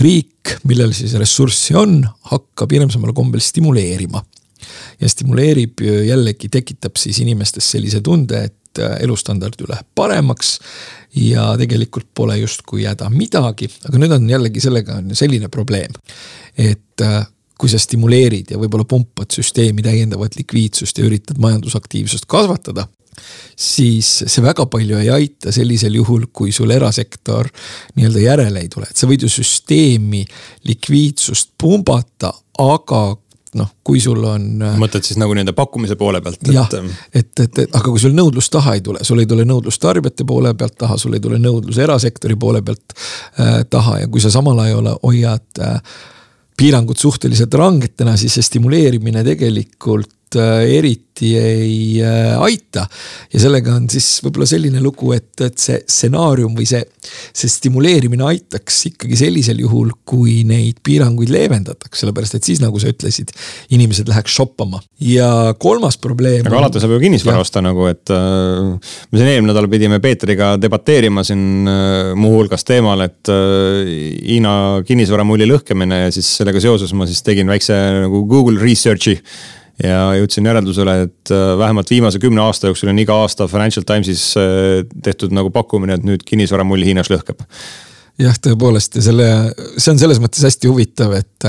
riik, 0.05 0.57
millel 0.69 0.93
siis 0.97 1.15
ressurssi 1.21 1.77
on, 1.79 2.03
hakkab 2.31 2.75
hirmsamal 2.77 3.15
kombel 3.17 3.43
stimuleerima. 3.45 4.25
ja 5.01 5.09
stimuleerib 5.09 5.81
jällegi, 6.09 6.49
tekitab 6.49 6.97
siis 7.01 7.19
inimestes 7.21 7.71
sellise 7.75 8.01
tunde, 8.05 8.45
et 8.51 8.83
äh, 8.83 8.99
elustandard 9.05 9.61
ju 9.61 9.69
läheb 9.71 9.87
paremaks 9.95 10.59
ja 11.15 11.53
tegelikult 11.61 12.09
pole 12.15 12.39
justkui 12.41 12.89
häda 12.89 13.11
midagi, 13.13 13.71
aga 13.87 14.01
nüüd 14.01 14.17
on 14.17 14.29
jällegi 14.31 14.61
sellega 14.61 14.99
on 14.99 15.15
selline 15.15 15.49
probleem, 15.53 15.95
et 16.59 17.03
kui 17.59 17.71
sa 17.71 17.79
stimuleerid 17.81 18.51
ja 18.53 18.59
võib-olla 18.61 18.87
pumpad 18.89 19.31
süsteemi 19.35 19.85
täiendavat 19.85 20.37
likviidsust 20.39 20.99
ja 20.99 21.07
üritad 21.07 21.39
majandusaktiivsust 21.43 22.27
kasvatada, 22.31 22.89
siis 23.57 24.11
see 24.27 24.45
väga 24.45 24.67
palju 24.71 25.01
ei 25.01 25.11
aita 25.15 25.53
sellisel 25.55 25.99
juhul, 26.01 26.29
kui 26.33 26.53
sul 26.53 26.71
erasektor 26.75 27.51
nii-öelda 27.97 28.25
järele 28.25 28.65
ei 28.65 28.71
tule, 28.73 28.89
et 28.91 29.01
sa 29.01 29.09
võid 29.11 29.27
ju 29.27 29.33
süsteemi 29.33 30.25
likviidsust 30.69 31.55
pumbata, 31.61 32.33
aga 32.63 33.05
noh, 33.59 33.71
kui 33.87 34.01
sul 34.03 34.23
on. 34.27 34.47
Äh, 34.63 34.79
mõtled 34.81 35.07
siis 35.07 35.19
nagu 35.21 35.35
nii-öelda 35.37 35.55
pakkumise 35.57 35.97
poole 36.01 36.21
pealt? 36.25 36.43
jah, 36.51 36.71
ähm, 36.79 36.91
et, 37.13 37.31
et, 37.41 37.61
et 37.67 37.69
aga 37.69 37.85
kui 37.87 38.03
sul 38.03 38.15
nõudlus 38.17 38.51
taha 38.53 38.77
ei 38.79 38.83
tule, 38.85 39.05
sul 39.07 39.23
ei 39.23 39.29
tule 39.31 39.47
nõudlus 39.49 39.79
tarbijate 39.83 40.27
poole 40.29 40.55
pealt 40.59 40.77
taha, 40.81 40.99
sul 41.01 41.15
ei 41.17 41.23
tule 41.23 41.39
nõudlus 41.43 41.79
erasektori 41.83 42.37
poole 42.41 42.65
pealt 42.67 42.97
äh, 42.97 43.63
taha 43.71 44.01
ja 44.03 44.11
kui 44.11 44.23
sa 44.25 44.33
samal 44.35 44.59
ajal 44.65 44.91
hoiad 44.97 45.63
äh, 45.63 45.79
piirangud 46.59 46.99
suhteliselt 46.99 47.55
rangetena, 47.59 48.17
siis 48.19 48.37
see 48.37 48.47
stimuleerimine 48.47 49.25
tegelikult 49.27 50.13
eriti 50.41 51.35
ei 51.39 52.03
äh, 52.03 52.35
aita. 52.43 52.87
ja 53.33 53.41
sellega 53.41 53.75
on 53.77 53.87
siis 53.91 54.07
võib-olla 54.25 54.47
selline 54.49 54.83
lugu, 54.83 55.13
et, 55.15 55.33
et 55.45 55.59
see 55.61 55.79
stsenaarium 55.83 56.57
või 56.57 56.67
see, 56.69 56.83
see 57.35 57.51
stimuleerimine 57.51 58.27
aitaks 58.27 58.81
ikkagi 58.91 59.19
sellisel 59.19 59.61
juhul, 59.63 59.93
kui 60.05 60.43
neid 60.49 60.81
piiranguid 60.85 61.31
leevendatakse, 61.33 62.03
sellepärast 62.03 62.39
et 62.39 62.51
siis, 62.51 62.63
nagu 62.63 62.81
sa 62.83 62.91
ütlesid, 62.91 63.31
inimesed 63.75 64.11
läheks 64.11 64.35
shoppama. 64.35 64.83
ja 65.01 65.55
kolmas 65.59 65.99
probleem. 66.03 66.47
aga 66.47 66.61
alati 66.63 66.83
saab 66.83 66.97
ju 66.97 67.03
kinnisvara 67.07 67.43
osta 67.45 67.63
nagu, 67.65 67.87
et 67.91 68.13
äh, 68.15 68.75
me 69.11 69.21
siin 69.21 69.33
eelmine 69.33 69.53
nädal 69.53 69.71
pidime 69.71 70.01
Peetriga 70.05 70.55
debateerima 70.61 71.25
siin 71.27 71.69
äh, 71.71 72.15
muuhulgas 72.19 72.67
teemal, 72.67 73.07
et 73.07 73.33
äh, 73.33 73.93
Hiina 74.25 74.55
kinnisvaramulli 74.87 75.47
lõhkemine 75.49 76.05
ja 76.07 76.15
siis 76.15 76.29
sellega 76.41 76.63
seoses 76.63 76.95
ma 76.97 77.07
siis 77.09 77.23
tegin 77.27 77.51
väikse 77.51 77.77
nagu 78.05 78.25
Google 78.31 78.61
research'i 78.63 79.19
ja 79.83 80.13
jõudsin 80.19 80.47
järeldusele, 80.47 80.97
et 81.09 81.33
äh, 81.35 81.47
vähemalt 81.59 81.91
viimase 81.91 82.21
kümne 82.23 82.45
aasta 82.45 82.71
jooksul 82.71 82.93
on 82.93 83.01
iga 83.03 83.17
aasta 83.25 83.49
Financial 83.51 83.87
Timesis 83.87 84.29
äh, 84.39 84.85
tehtud 85.03 85.35
nagu 85.35 85.51
pakkumine, 85.55 85.99
et 85.99 86.07
nüüd 86.07 86.23
kinnisvaramull 86.27 86.87
Hiinas 86.87 87.11
lõhkeb. 87.11 87.43
jah, 88.23 88.37
tõepoolest 88.39 89.01
ja 89.01 89.09
selle, 89.09 89.29
see 89.77 89.91
on 89.95 89.99
selles 90.03 90.23
mõttes 90.23 90.45
hästi 90.47 90.71
huvitav, 90.71 91.17
et 91.19 91.49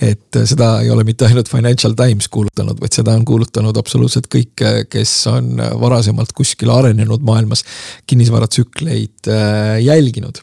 et 0.00 0.38
seda 0.48 0.78
ei 0.80 0.90
ole 0.90 1.04
mitte 1.04 1.26
ainult 1.28 1.50
Financial 1.52 1.92
Times 1.96 2.28
kuulutanud, 2.32 2.78
vaid 2.80 2.94
seda 2.96 3.12
on 3.18 3.26
kuulutanud 3.28 3.76
absoluutselt 3.76 4.28
kõik, 4.32 4.64
kes 4.88 5.12
on 5.28 5.60
varasemalt 5.80 6.32
kuskil 6.36 6.72
arenenud 6.72 7.24
maailmas 7.26 7.64
kinnisvaratsükleid 8.08 9.28
äh, 9.28 9.82
jälginud. 9.84 10.40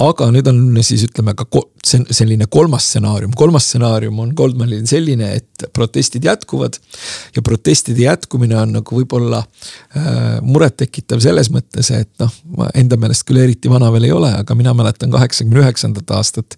aga 0.00 0.28
nüüd 0.30 0.46
on 0.50 0.60
siis 0.84 1.06
ütleme 1.06 1.32
ka 1.34 1.46
selline 1.86 2.46
kolmas 2.52 2.86
stsenaarium, 2.90 3.32
kolmas 3.36 3.66
stsenaarium 3.70 4.18
on 4.20 4.32
Goldmanil 4.36 4.84
selline, 4.86 5.32
et 5.40 5.66
protestid 5.72 6.24
jätkuvad. 6.24 6.78
ja 7.36 7.42
protestide 7.42 8.02
jätkumine 8.02 8.60
on 8.60 8.78
nagu 8.78 9.00
võib-olla 9.00 9.42
äh, 9.42 10.38
murettekitav 10.42 11.20
selles 11.24 11.50
mõttes, 11.50 11.90
et 11.90 12.12
noh, 12.22 12.32
ma 12.56 12.70
enda 12.74 12.96
meelest 12.96 13.26
küll 13.26 13.42
eriti 13.42 13.70
vana 13.72 13.90
veel 13.92 14.06
ei 14.06 14.14
ole, 14.14 14.30
aga 14.44 14.54
mina 14.54 14.74
mäletan 14.74 15.10
kaheksakümne 15.10 15.64
üheksandat 15.64 16.10
aastat, 16.14 16.54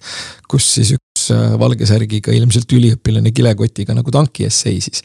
kus 0.48 0.74
siis 0.76 0.92
äh, 0.92 1.07
valge 1.30 1.86
särgiga 1.88 2.32
ilmselt 2.34 2.72
üliõpilane 2.72 3.32
kilekotiga 3.34 3.94
nagu 3.96 4.12
tanki 4.14 4.46
ees 4.48 4.60
seisis. 4.64 5.02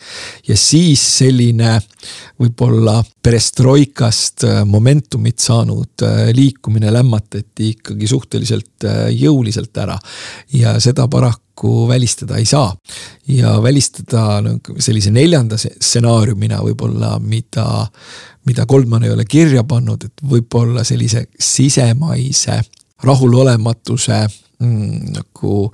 ja 0.48 0.58
siis 0.58 1.02
selline 1.18 1.78
võib-olla 2.42 3.00
perestroikast 3.24 4.44
äh, 4.48 4.62
momentumit 4.66 5.40
saanud 5.40 6.04
äh, 6.04 6.30
liikumine 6.36 6.92
lämmatati 6.94 7.70
ikkagi 7.76 8.08
suhteliselt 8.08 8.88
äh, 8.88 9.08
jõuliselt 9.16 9.78
ära. 9.78 9.98
ja 10.54 10.76
seda 10.84 11.08
paraku 11.08 11.88
välistada 11.88 12.38
ei 12.38 12.46
saa. 12.46 12.76
ja 13.28 13.56
välistada 13.64 14.42
nagu 14.42 14.80
sellise 14.80 15.12
neljanda 15.12 15.58
stsenaariumina 15.58 16.62
võib-olla, 16.64 17.18
mida, 17.20 17.88
mida 18.46 18.66
Goldman 18.66 19.04
ei 19.04 19.16
ole 19.16 19.26
kirja 19.26 19.64
pannud, 19.64 20.04
et 20.04 20.26
võib-olla 20.30 20.84
sellise 20.84 21.28
sisemaise 21.40 22.62
rahulolematuse 23.04 24.28
nagu 24.64 25.70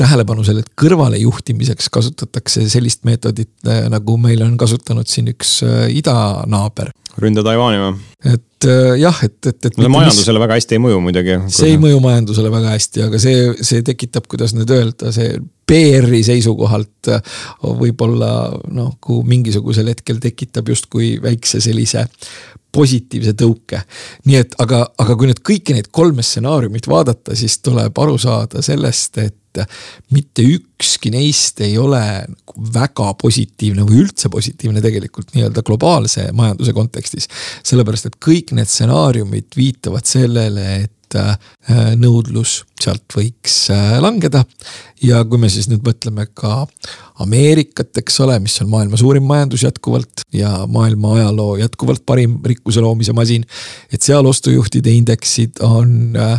tähelepanu 0.00 0.44
selle 0.46 0.64
kõrvalejuhtimiseks 0.80 1.90
kasutatakse 1.92 2.64
sellist 2.72 3.04
meetodit, 3.08 3.52
äh, 3.68 3.84
nagu 3.92 4.16
meil 4.20 4.42
on 4.46 4.56
kasutanud 4.60 5.08
siin 5.10 5.30
üks 5.34 5.60
äh, 5.66 5.88
idanaaber. 6.00 6.92
ründa 7.20 7.44
Taiwan'i 7.44 7.80
või? 7.82 7.94
et 8.32 8.68
äh, 8.68 8.96
jah, 9.02 9.22
et, 9.26 9.38
et, 9.46 9.64
et. 9.66 9.78
no 9.80 9.90
majandusele 9.92 10.38
mis... 10.38 10.44
väga 10.46 10.58
hästi 10.60 10.78
ei 10.78 10.84
mõju 10.86 11.00
muidugi. 11.04 11.38
see 11.52 11.72
ei 11.74 11.80
mõju 11.82 12.02
majandusele 12.04 12.52
väga 12.52 12.76
hästi, 12.76 13.06
aga 13.08 13.22
see, 13.22 13.48
see 13.66 13.84
tekitab, 13.86 14.28
kuidas 14.30 14.54
nüüd 14.56 14.72
öelda, 14.76 15.12
see 15.16 15.34
PR-i 15.70 16.22
seisukohalt 16.26 17.12
võib-olla 17.62 18.30
noh, 18.74 18.94
kui 19.04 19.20
mingisugusel 19.28 19.92
hetkel 19.92 20.18
tekitab 20.22 20.72
justkui 20.72 21.12
väikse 21.22 21.60
sellise 21.62 22.08
positiivse 22.72 23.34
tõuke. 23.38 23.82
nii 24.24 24.36
et 24.40 24.54
aga, 24.62 24.84
aga 24.98 25.16
kui 25.16 25.30
nüüd 25.30 25.42
kõiki 25.46 25.76
neid 25.76 25.90
kolme 25.94 26.22
stsenaariumit 26.26 26.88
vaadata, 26.90 27.36
siis 27.36 27.58
tuleb 27.64 27.98
aru 27.98 28.18
saada 28.18 28.62
sellest, 28.62 29.18
et 29.18 29.36
mitte 30.14 30.44
ükski 30.46 31.10
neist 31.10 31.60
ei 31.64 31.74
ole 31.78 32.00
nagu 32.00 32.66
väga 32.74 33.08
positiivne 33.18 33.82
või 33.88 34.04
üldse 34.04 34.30
positiivne 34.30 34.82
tegelikult 34.84 35.34
nii-öelda 35.34 35.64
globaalse 35.66 36.28
majanduse 36.36 36.74
kontekstis. 36.76 37.28
sellepärast, 37.66 38.06
et 38.06 38.18
kõik 38.22 38.54
need 38.54 38.70
stsenaariumid 38.70 39.56
viitavad 39.56 40.06
sellele, 40.06 40.66
et 40.84 40.92
Äh, 41.18 41.94
nõudlus 41.98 42.60
sealt 42.80 43.12
võiks 43.12 43.54
äh, 43.74 43.96
langeda. 44.00 44.44
ja 45.02 45.20
kui 45.28 45.40
me 45.42 45.48
siis 45.52 45.66
nüüd 45.68 45.82
mõtleme 45.84 46.28
ka 46.34 46.66
Ameerikat, 47.20 47.90
eks 48.00 48.20
ole, 48.24 48.38
mis 48.40 48.54
on 48.62 48.70
maailma 48.70 48.96
suurim 49.00 49.26
majandus 49.28 49.64
jätkuvalt 49.66 50.22
ja 50.32 50.64
maailma 50.70 51.16
ajaloo 51.18 51.58
jätkuvalt 51.60 52.04
parim 52.06 52.38
rikkuse 52.46 52.80
loomise 52.80 53.12
masin. 53.12 53.44
et 53.92 54.02
seal 54.02 54.26
ostujuhtide 54.26 54.92
indeksid 54.96 55.60
on 55.66 56.16
äh, 56.16 56.38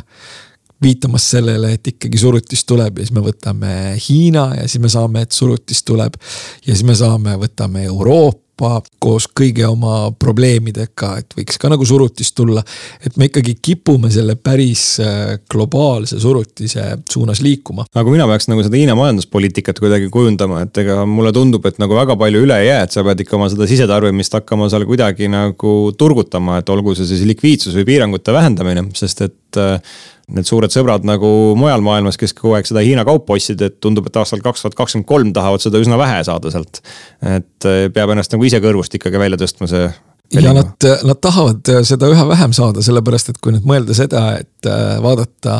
viitamas 0.81 1.29
sellele, 1.35 1.73
et 1.75 1.87
ikkagi 1.93 2.17
surutis 2.17 2.65
tuleb 2.65 2.99
ja 2.99 3.05
siis 3.05 3.15
me 3.15 3.25
võtame 3.25 3.73
Hiina 4.01 4.47
ja 4.57 4.67
siis 4.67 4.81
me 4.81 4.89
saame, 4.91 5.25
et 5.25 5.35
surutis 5.35 5.83
tuleb. 5.87 6.17
ja 6.65 6.73
siis 6.73 6.85
me 6.87 6.95
saame, 6.97 7.37
võtame 7.41 7.85
Euroopa 7.85 8.81
koos 9.01 9.25
kõigi 9.33 9.63
oma 9.65 10.11
probleemidega, 10.21 11.15
et 11.21 11.33
võiks 11.33 11.57
ka 11.57 11.69
nagu 11.71 11.85
surutist 11.87 12.35
tulla. 12.37 12.61
et 13.05 13.17
me 13.17 13.25
ikkagi 13.29 13.55
kipume 13.61 14.11
selle 14.13 14.35
päris 14.35 14.99
äh, 15.01 15.39
globaalse 15.49 16.19
surutise 16.21 16.83
suunas 17.09 17.41
liikuma. 17.41 17.85
aga 17.93 18.03
kui 18.05 18.17
mina 18.17 18.27
peaks 18.29 18.49
nagu 18.51 18.63
seda 18.65 18.77
Hiina 18.77 18.95
majanduspoliitikat 18.97 19.81
kuidagi 19.81 20.09
kujundama, 20.13 20.61
et 20.67 20.77
ega 20.77 21.05
mulle 21.09 21.33
tundub, 21.33 21.65
et 21.65 21.81
nagu 21.81 21.97
väga 21.97 22.17
palju 22.17 22.45
üle 22.45 22.61
ei 22.61 22.69
jää, 22.69 22.85
et 22.85 22.93
sa 22.93 23.05
pead 23.07 23.25
ikka 23.25 23.37
oma 23.39 23.49
seda 23.53 23.69
sisetarbimist 23.69 24.37
hakkama 24.37 24.69
seal 24.69 24.85
kuidagi 24.89 25.29
nagu 25.31 25.75
turgutama, 25.97 26.61
et 26.61 26.69
olgu 26.69 26.95
see 26.97 27.09
siis 27.09 27.25
likviidsus 27.29 27.77
või 27.79 27.87
piirangute 27.93 28.33
vähendamine, 28.35 28.89
sest 28.97 29.25
et 29.25 29.61
äh, 29.61 30.01
need 30.35 30.47
suured 30.47 30.73
sõbrad 30.73 31.07
nagu 31.07 31.31
mujal 31.59 31.83
maailmas, 31.85 32.19
kes 32.19 32.35
kogu 32.37 32.55
aeg 32.57 32.69
seda 32.69 32.83
Hiina 32.85 33.05
kaupa 33.07 33.37
ostsid, 33.37 33.61
et 33.65 33.79
tundub, 33.83 34.07
et 34.07 34.21
aastal 34.21 34.43
kaks 34.43 34.65
tuhat 34.65 34.77
kakskümmend 34.79 35.09
kolm 35.09 35.33
tahavad 35.35 35.63
seda 35.63 35.81
üsna 35.81 35.99
vähe 36.01 36.21
saada 36.27 36.53
sealt. 36.53 36.81
et 37.21 37.69
eh, 37.69 37.89
peab 37.93 38.13
ennast 38.13 38.33
nagu 38.35 38.47
ise 38.47 38.61
kõrvust 38.63 38.95
ikkagi 38.97 39.21
välja 39.21 39.39
tõstma 39.41 39.69
see 39.71 39.89
ja 40.31 40.53
nad, 40.53 40.85
nad 41.03 41.19
tahavad 41.21 41.69
seda 41.85 42.09
üha 42.11 42.23
vähem 42.29 42.53
saada, 42.55 42.83
sellepärast 42.83 43.31
et 43.33 43.39
kui 43.43 43.53
nüüd 43.55 43.65
mõelda 43.67 43.95
seda, 43.95 44.23
et 44.39 44.69
vaadata 45.03 45.57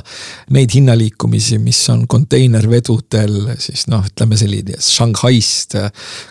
neid 0.56 0.72
hinnaliikumisi, 0.76 1.60
mis 1.64 1.80
on 1.92 2.06
konteinervedudel, 2.12 3.36
siis 3.62 3.88
noh, 3.92 4.06
ütleme 4.08 4.40
selline 4.40 4.80
Shanghai'st 4.80 5.76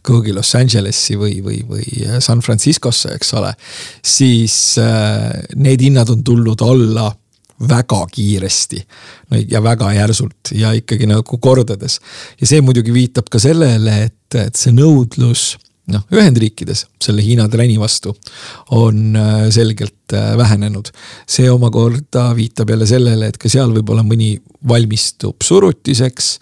kuhugi 0.06 0.34
Los 0.36 0.54
Angelesi 0.58 1.18
või, 1.20 1.40
või, 1.44 1.60
või 1.68 2.20
San 2.24 2.40
Franciscosse, 2.44 3.14
eks 3.18 3.34
ole. 3.38 3.52
siis 4.02 4.56
need 5.56 5.84
hinnad 5.84 6.12
on 6.12 6.24
tulnud 6.24 6.64
alla 6.64 7.10
väga 7.68 8.06
kiiresti 8.12 8.80
ja 9.48 9.62
väga 9.62 9.92
järsult 9.92 10.52
ja 10.52 10.72
ikkagi 10.72 11.06
nagu 11.06 11.38
kordades. 11.38 12.00
ja 12.40 12.46
see 12.46 12.60
muidugi 12.60 12.92
viitab 12.94 13.28
ka 13.30 13.38
sellele, 13.38 13.96
et, 14.08 14.34
et 14.34 14.56
see 14.56 14.72
nõudlus 14.72 15.58
noh, 15.94 16.06
Ühendriikides 16.14 16.86
selle 17.02 17.24
Hiina 17.24 17.48
trenni 17.50 17.78
vastu 17.80 18.14
on 18.76 19.16
äh, 19.16 19.48
selgelt 19.50 20.14
äh, 20.14 20.36
vähenenud. 20.36 20.90
see 21.26 21.50
omakorda 21.50 22.30
viitab 22.36 22.70
jälle 22.70 22.86
sellele, 22.86 23.30
et 23.30 23.38
ka 23.38 23.48
seal 23.48 23.72
võib-olla 23.74 24.04
mõni 24.06 24.36
valmistub 24.68 25.42
surutiseks. 25.42 26.38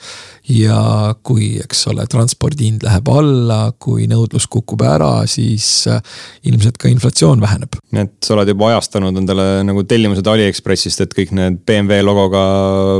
ja 0.48 1.14
kui, 1.22 1.58
eks 1.60 1.82
ole, 1.90 2.06
transpordi 2.08 2.70
hind 2.70 2.84
läheb 2.86 3.08
alla, 3.12 3.72
kui 3.78 4.06
nõudlus 4.08 4.46
kukub 4.48 4.80
ära, 4.82 5.26
siis 5.28 5.86
äh, 5.90 6.00
ilmselt 6.48 6.78
ka 6.80 6.88
inflatsioon 6.88 7.40
väheneb. 7.40 7.78
nii 7.92 8.06
et 8.06 8.16
sa 8.24 8.34
oled 8.34 8.48
juba 8.54 8.72
ajastanud 8.72 9.16
endale 9.20 9.48
nagu 9.68 9.84
tellimused 9.84 10.26
Aliekspressist, 10.26 11.04
et 11.04 11.14
kõik 11.14 11.34
need 11.36 11.60
BMW 11.68 12.02
logoga 12.06 12.44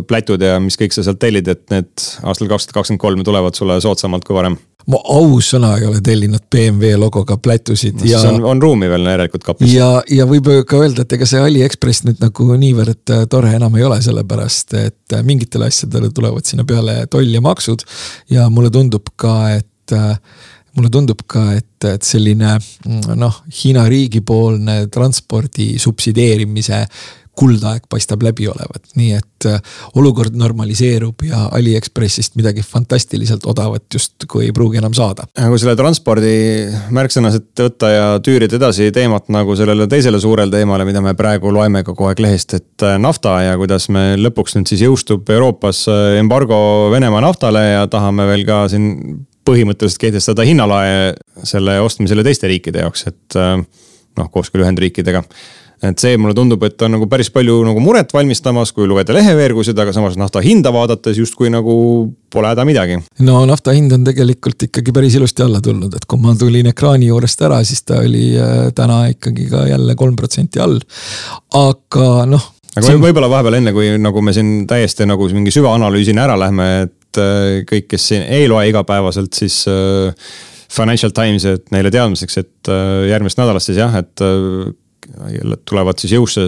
plätud 0.09 0.43
ja 0.45 0.59
mis 0.61 0.77
kõik 0.79 0.95
sa 0.95 1.07
sealt 1.07 1.23
tellid, 1.23 1.49
et 1.49 1.65
need 1.75 2.09
aastal 2.23 2.51
kaks 2.53 2.69
tuhat 2.69 2.83
kakskümmend 2.83 3.03
kolm 3.03 3.25
tulevad 3.25 3.57
sulle 3.57 3.81
soodsamalt 3.83 4.29
kui 4.29 4.37
varem 4.37 4.59
ma 4.89 5.01
ausõna 5.13 5.75
ei 5.79 5.87
ole 5.89 6.01
tellinud 6.05 6.47
BMW 6.51 6.97
logoga 7.01 7.37
plätusid 7.43 8.01
no, 8.01 8.09
ja. 8.09 8.21
on, 8.31 8.41
on 8.55 8.63
ruumi 8.63 8.89
veel 8.91 9.09
järelikult 9.13 9.45
kapis. 9.45 9.73
ja, 9.75 9.89
ja 10.11 10.27
võib 10.29 10.49
ka 10.69 10.81
öelda, 10.81 11.05
et 11.05 11.17
ega 11.19 11.29
see 11.29 11.43
Aliekspress 11.45 12.07
nüüd 12.07 12.23
nagu 12.25 12.49
niivõrd 12.61 13.15
äh, 13.15 13.25
tore 13.31 13.53
enam 13.57 13.77
ei 13.77 13.85
ole, 13.89 14.01
sellepärast 14.05 14.77
et 14.81 15.17
äh, 15.17 15.25
mingitele 15.27 15.69
asjadele 15.69 16.13
tulevad 16.15 16.49
sinna 16.49 16.65
peale 16.69 17.03
toll 17.13 17.29
ja 17.35 17.45
maksud. 17.45 17.85
ja 18.33 18.49
mulle 18.53 18.73
tundub 18.75 19.13
ka, 19.17 19.35
et 19.59 19.97
äh, 19.97 20.17
mulle 20.79 20.93
tundub 20.95 21.25
ka, 21.29 21.51
et, 21.59 21.85
et 21.85 22.07
selline 22.07 22.57
mm, 22.57 23.15
noh, 23.21 23.43
Hiina 23.61 23.85
riigipoolne 23.91 24.87
transpordi 24.95 25.75
subsideerimise 25.83 26.85
kuldaeg 27.39 27.87
paistab 27.91 28.23
läbi 28.27 28.49
olevat, 28.51 28.91
nii 28.99 29.13
et 29.15 29.47
äh, 29.47 29.59
olukord 29.99 30.35
normaliseerub 30.39 31.23
ja 31.29 31.45
Aliekspressist 31.55 32.35
midagi 32.39 32.65
fantastiliselt 32.67 33.47
odavat 33.49 33.87
justkui 33.95 34.49
ei 34.49 34.55
pruugi 34.55 34.81
enam 34.81 34.95
saada. 34.97 35.29
kui 35.39 35.61
selle 35.61 35.77
transpordi 35.79 36.33
märksõnasid 36.95 37.63
võtta 37.63 37.93
ja 37.93 38.09
tüürida 38.25 38.59
edasi 38.59 38.91
teemat 38.95 39.31
nagu 39.35 39.57
sellele 39.59 39.87
teisele 39.91 40.21
suurele 40.23 40.51
teemale, 40.53 40.87
mida 40.89 41.03
me 41.05 41.15
praegu 41.19 41.53
loeme 41.55 41.85
kogu 41.87 42.09
aeg 42.11 42.23
lehest, 42.25 42.57
et 42.59 42.87
äh, 42.87 42.99
nafta 43.03 43.37
ja 43.45 43.55
kuidas 43.61 43.89
me 43.95 44.11
lõpuks 44.19 44.59
nüüd 44.59 44.73
siis 44.73 44.83
jõustub 44.89 45.31
Euroopas 45.35 45.85
äh, 45.93 46.19
embargo 46.19 46.59
Venemaa 46.95 47.23
naftale 47.23 47.65
ja 47.69 47.87
tahame 47.91 48.27
veel 48.33 48.47
ka 48.49 48.65
siin 48.73 48.91
põhimõtteliselt 49.49 50.03
kehtestada 50.03 50.45
hinnalae 50.45 51.15
selle 51.47 51.79
ostmisele 51.81 52.27
teiste 52.27 52.51
riikide 52.51 52.83
jaoks, 52.83 53.07
et 53.09 53.37
noh, 53.39 54.29
koos 54.29 54.51
küll 54.53 54.61
Ühendriikidega 54.61 55.23
et 55.83 56.03
see 56.03 56.17
mulle 56.19 56.35
tundub, 56.35 56.63
et 56.67 56.83
on 56.83 56.97
nagu 56.97 57.07
päris 57.11 57.31
palju 57.31 57.61
nagu 57.67 57.83
muret 57.83 58.11
valmistamas, 58.15 58.73
kui 58.75 58.89
lugeda 58.91 59.15
leheveergusid, 59.15 59.79
aga 59.79 59.95
samas 59.95 60.17
nafta 60.19 60.43
hinda 60.43 60.73
vaadates 60.75 61.21
justkui 61.21 61.53
nagu 61.55 61.77
pole 62.33 62.51
häda 62.51 62.65
midagi. 62.67 62.99
no 63.27 63.45
nafta 63.49 63.75
hind 63.77 63.95
on 63.95 64.07
tegelikult 64.07 64.67
ikkagi 64.69 64.95
päris 64.95 65.19
ilusti 65.19 65.45
alla 65.47 65.63
tulnud, 65.65 65.95
et 65.95 66.07
kui 66.09 66.21
ma 66.23 66.35
tulin 66.39 66.71
ekraani 66.73 67.11
juurest 67.13 67.47
ära, 67.47 67.61
siis 67.67 67.85
ta 67.87 68.03
oli 68.03 68.33
äh, 68.35 68.69
täna 68.75 69.05
ikkagi 69.13 69.47
ka 69.53 69.67
jälle 69.71 69.95
kolm 69.99 70.17
protsenti 70.19 70.63
all. 70.63 70.81
aga 71.55 72.11
noh. 72.27 72.51
aga 72.75 72.87
on... 72.97 73.03
võib-olla 73.07 73.31
vahepeal 73.31 73.61
enne, 73.61 73.77
kui 73.77 73.95
nagu 74.03 74.25
me 74.25 74.35
siin 74.35 74.67
täiesti 74.71 75.07
nagu 75.07 75.31
mingi 75.31 75.55
süvaanalüüsini 75.55 76.25
ära 76.27 76.39
lähme, 76.41 76.69
et 76.89 77.23
äh, 77.23 77.63
kõik, 77.71 77.87
kes 77.95 78.11
siin 78.13 78.27
ei 78.27 78.51
loe 78.51 78.67
igapäevaselt, 78.73 79.31
siis 79.39 79.63
äh, 79.71 80.29
Financial 80.69 81.15
Times, 81.15 81.47
et 81.49 81.71
neile 81.73 81.89
teadmiseks, 81.89 82.35
et 82.43 82.69
järgmisest 83.09 83.39
nädalast 83.41 83.71
siis 83.71 83.79
jah, 83.81 83.95
et 83.97 84.21
tulevad 85.69 85.99
siis 86.01 86.15
jõusse 86.17 86.45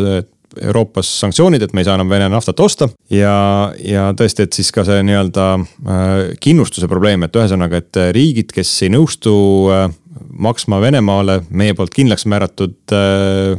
Euroopas 0.59 1.09
sanktsioonid, 1.21 1.63
et 1.63 1.75
me 1.75 1.85
ei 1.85 1.87
saa 1.87 1.95
enam 1.99 2.11
Vene 2.11 2.27
naftat 2.31 2.61
osta. 2.61 2.89
ja, 3.11 3.35
ja 3.79 4.09
tõesti, 4.19 4.47
et 4.47 4.57
siis 4.57 4.73
ka 4.75 4.83
see 4.87 5.03
nii-öelda 5.07 5.47
äh, 5.61 6.15
kindlustuse 6.43 6.89
probleem, 6.91 7.23
et 7.23 7.37
ühesõnaga, 7.39 7.79
et 7.79 8.01
riigid, 8.17 8.51
kes 8.55 8.73
ei 8.87 8.91
nõustu 8.91 9.35
äh, 9.71 9.87
maksma 10.31 10.81
Venemaale 10.83 11.41
meie 11.51 11.77
poolt 11.79 11.95
kindlaks 11.95 12.27
määratud 12.31 12.97
äh, 12.97 13.55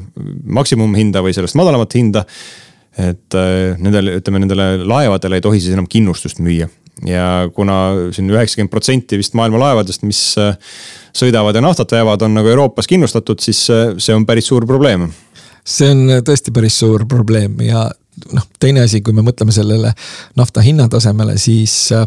maksimumhinda 0.59 1.23
või 1.23 1.35
sellest 1.37 1.59
madalamat 1.59 1.95
hinda. 1.95 2.25
et 2.99 3.35
nendele, 3.79 4.17
ütleme 4.19 4.41
nendele 4.43 4.65
laevadele 4.83 5.37
ei 5.39 5.41
tohi 5.41 5.61
siis 5.63 5.71
enam 5.71 5.85
kindlustust 5.87 6.41
müüa 6.43 6.67
ja 7.07 7.49
kuna 7.55 7.77
siin 8.15 8.29
üheksakümmend 8.31 8.71
protsenti 8.71 9.19
vist 9.19 9.35
maailma 9.37 9.59
laevadest, 9.61 10.05
mis 10.07 10.21
sõidavad 11.17 11.57
ja 11.57 11.63
naftat 11.63 11.95
veavad, 11.97 12.21
on 12.27 12.37
nagu 12.37 12.51
Euroopas 12.51 12.89
kindlustatud, 12.89 13.41
siis 13.43 13.63
see 13.67 14.15
on 14.15 14.25
päris 14.29 14.51
suur 14.51 14.67
probleem. 14.69 15.09
see 15.65 15.91
on 15.93 16.21
tõesti 16.25 16.53
päris 16.53 16.79
suur 16.81 17.05
probleem 17.09 17.59
ja 17.65 17.87
noh, 18.35 18.45
teine 18.61 18.83
asi, 18.85 19.01
kui 19.03 19.15
me 19.15 19.23
mõtleme 19.25 19.53
sellele 19.55 19.91
nafta 20.39 20.63
hinnatasemele, 20.65 21.37
siis 21.41 21.75
äh, 21.95 22.05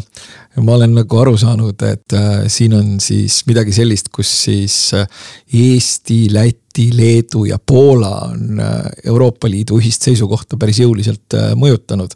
ma 0.61 0.77
olen 0.77 0.95
nagu 0.99 1.21
aru 1.21 1.35
saanud, 1.39 1.81
et 1.87 2.15
äh, 2.15 2.45
siin 2.51 2.75
on 2.77 2.95
siis 3.03 3.41
midagi 3.49 3.75
sellist, 3.75 4.11
kus 4.13 4.31
siis 4.45 4.77
äh, 4.97 5.07
Eesti, 5.53 6.25
Läti, 6.33 6.64
Leedu 6.93 7.45
ja 7.49 7.57
Poola 7.59 8.11
on 8.29 8.61
Euroopa 9.05 9.49
Liidu 9.49 9.79
ühist 9.79 10.03
seisukohta 10.05 10.57
päris 10.59 10.79
jõuliselt 10.83 11.37
mõjutanud. 11.55 12.11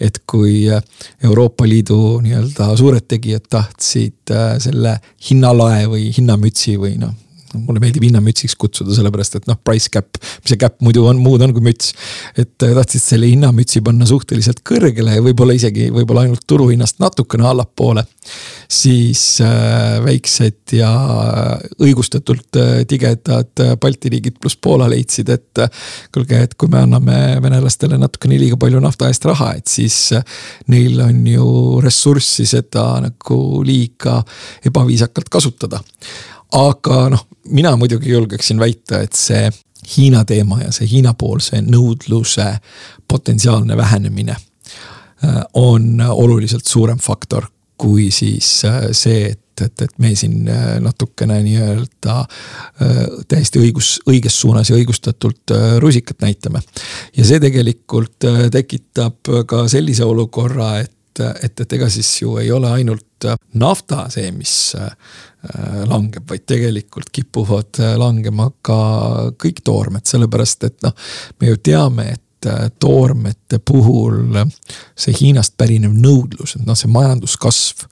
et 0.00 0.22
kui 0.26 0.64
Euroopa 1.24 1.68
Liidu 1.68 2.20
nii-öelda 2.22 2.70
suured 2.76 3.06
tegijad 3.08 3.48
tahtsid 3.50 4.34
selle 4.62 4.98
hinnalae 5.30 5.86
või 5.90 6.10
hinnamütsi 6.16 6.76
või 6.80 6.96
noh 7.02 7.25
mulle 7.58 7.82
meeldib 7.82 8.06
hinnamütsiks 8.06 8.56
kutsuda, 8.60 8.94
sellepärast 8.96 9.40
et 9.40 9.48
noh, 9.50 9.58
price 9.64 9.90
cap, 9.92 10.18
mis 10.20 10.52
see 10.52 10.60
cap 10.60 10.78
muidu 10.84 11.06
on, 11.08 11.20
muud 11.22 11.42
on 11.44 11.54
kui 11.56 11.64
müts. 11.64 11.92
et 12.36 12.62
äh, 12.62 12.74
tahtsid 12.76 13.02
selle 13.02 13.30
hinnamütsi 13.30 13.82
panna 13.84 14.08
suhteliselt 14.08 14.62
kõrgele 14.66 15.16
ja 15.18 15.24
võib-olla 15.24 15.56
isegi, 15.56 15.88
võib-olla 15.94 16.26
ainult 16.26 16.44
turuhinnast 16.46 17.00
natukene 17.02 17.48
allapoole. 17.48 18.06
siis 18.68 19.40
äh, 19.44 20.00
väiksed 20.04 20.74
ja 20.74 20.90
õigustatult 21.82 22.58
äh, 22.58 22.84
tigedad 22.88 23.62
äh, 23.62 23.74
Balti 23.80 24.10
riigid 24.12 24.40
pluss 24.40 24.58
Poola 24.60 24.88
leidsid, 24.90 25.30
et 25.30 25.62
äh, 25.62 25.70
kuulge, 26.14 26.40
et 26.42 26.54
kui 26.58 26.70
me 26.72 26.82
anname 26.82 27.18
venelastele 27.42 27.98
natukene 28.00 28.38
liiga 28.40 28.58
palju 28.60 28.80
nafta 28.82 29.10
eest 29.10 29.26
raha, 29.28 29.52
et 29.58 29.70
siis 29.70 29.96
äh, 30.16 30.24
neil 30.72 31.00
on 31.04 31.26
ju 31.30 31.50
ressurssi 31.84 32.46
seda 32.48 32.86
nagu 33.04 33.40
liiga 33.66 34.20
ebaviisakalt 34.66 35.30
kasutada 35.32 35.82
aga 36.52 37.08
noh, 37.10 37.26
mina 37.48 37.76
muidugi 37.76 38.10
julgeksin 38.10 38.60
väita, 38.60 39.00
et 39.02 39.16
see 39.16 39.50
Hiina 39.96 40.24
teema 40.26 40.60
ja 40.64 40.72
see 40.74 40.88
Hiina-poolse 40.90 41.60
nõudluse 41.62 42.46
potentsiaalne 43.08 43.76
vähenemine 43.76 44.34
äh, 44.34 45.42
on 45.54 46.00
oluliselt 46.00 46.66
suurem 46.66 46.98
faktor 46.98 47.46
kui 47.78 48.10
siis 48.10 48.64
äh, 48.64 48.88
see, 48.92 49.26
et 49.32 49.42
et, 49.56 49.82
et 49.82 49.92
me 50.04 50.10
siin 50.12 50.48
äh, 50.52 50.74
natukene 50.84 51.38
nii-öelda 51.40 52.16
täiesti 53.24 53.62
õigus, 53.62 53.94
õiges 54.04 54.34
suunas 54.36 54.68
ja 54.68 54.76
õigustatult 54.76 55.54
rusikat 55.80 56.20
näitame. 56.20 56.60
ja 57.16 57.24
see 57.24 57.40
tegelikult 57.40 58.26
tekitab 58.52 59.30
ka 59.48 59.62
sellise 59.72 60.04
olukorra, 60.04 60.74
et 60.84 60.92
et, 61.24 61.60
et 61.60 61.72
ega 61.72 61.88
siis 61.88 62.10
ju 62.20 62.36
ei 62.36 62.50
ole 62.52 62.70
ainult 62.70 63.05
nafta 63.54 64.06
see, 64.12 64.30
mis 64.34 64.74
äh, 64.78 64.90
langeb, 65.88 66.26
vaid 66.28 66.44
tegelikult 66.48 67.10
kipuvad 67.14 67.80
äh, 67.82 67.96
langema 68.00 68.50
ka 68.64 68.78
kõik 69.40 69.62
toormed, 69.64 70.06
sellepärast 70.08 70.68
et 70.68 70.78
noh, 70.86 70.94
me 71.40 71.52
ju 71.52 71.58
teame, 71.70 72.10
et 72.16 72.48
äh, 72.50 72.68
toormete 72.82 73.60
puhul 73.64 74.36
see 74.98 75.14
Hiinast 75.20 75.56
pärinev 75.58 75.96
nõudlus, 75.96 76.56
et 76.58 76.66
noh, 76.66 76.78
see 76.78 76.92
majanduskasv 76.92 77.86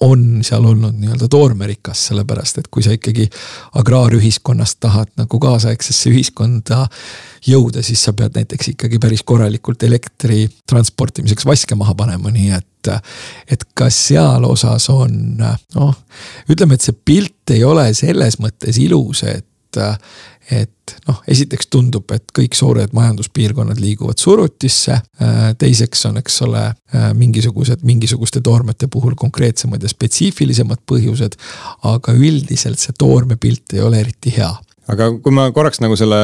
on 0.00 0.40
seal 0.46 0.64
olnud 0.64 0.96
nii-öelda 0.96 1.28
toormerikas, 1.28 2.06
sellepärast 2.08 2.62
et 2.62 2.70
kui 2.72 2.84
sa 2.84 2.94
ikkagi 2.96 3.26
agraarühiskonnast 3.76 4.80
tahad 4.80 5.12
nagu 5.20 5.40
kaasaegsesse 5.42 6.08
ühiskonda 6.08 6.86
jõuda, 7.44 7.84
siis 7.84 8.06
sa 8.06 8.14
pead 8.16 8.38
näiteks 8.38 8.72
ikkagi 8.74 9.00
päris 9.02 9.24
korralikult 9.28 9.82
elektri 9.84 10.46
transportimiseks 10.68 11.44
vaske 11.48 11.76
maha 11.76 11.94
panema, 11.98 12.32
nii 12.32 12.54
et 12.56 12.69
et 12.88 13.64
kas 13.74 13.96
seal 14.08 14.44
osas 14.48 14.88
on 14.92 15.36
noh, 15.40 15.94
ütleme, 16.50 16.74
et 16.74 16.86
see 16.88 16.96
pilt 16.96 17.54
ei 17.54 17.64
ole 17.64 17.90
selles 17.94 18.40
mõttes 18.40 18.80
ilus, 18.80 19.24
et 19.28 19.46
et 20.50 20.94
noh, 21.06 21.20
esiteks 21.30 21.68
tundub, 21.70 22.10
et 22.10 22.24
kõik 22.34 22.56
suured 22.58 22.94
majanduspiirkonnad 22.96 23.78
liiguvad 23.78 24.18
surutisse. 24.18 24.96
teiseks 25.58 26.06
on, 26.08 26.18
eks 26.18 26.40
ole, 26.42 26.64
mingisugused, 27.14 27.84
mingisuguste 27.86 28.42
toormete 28.42 28.88
puhul 28.90 29.14
konkreetsemad 29.14 29.82
ja 29.82 29.88
spetsiifilisemad 29.88 30.82
põhjused. 30.90 31.38
aga 31.82 32.12
üldiselt 32.12 32.82
see 32.82 32.96
toormepilt 32.98 33.76
ei 33.76 33.80
ole 33.86 34.00
eriti 34.00 34.34
hea 34.36 34.50
aga 34.90 35.10
kui 35.22 35.34
ma 35.34 35.48
korraks 35.54 35.82
nagu 35.82 35.96
selle 35.98 36.20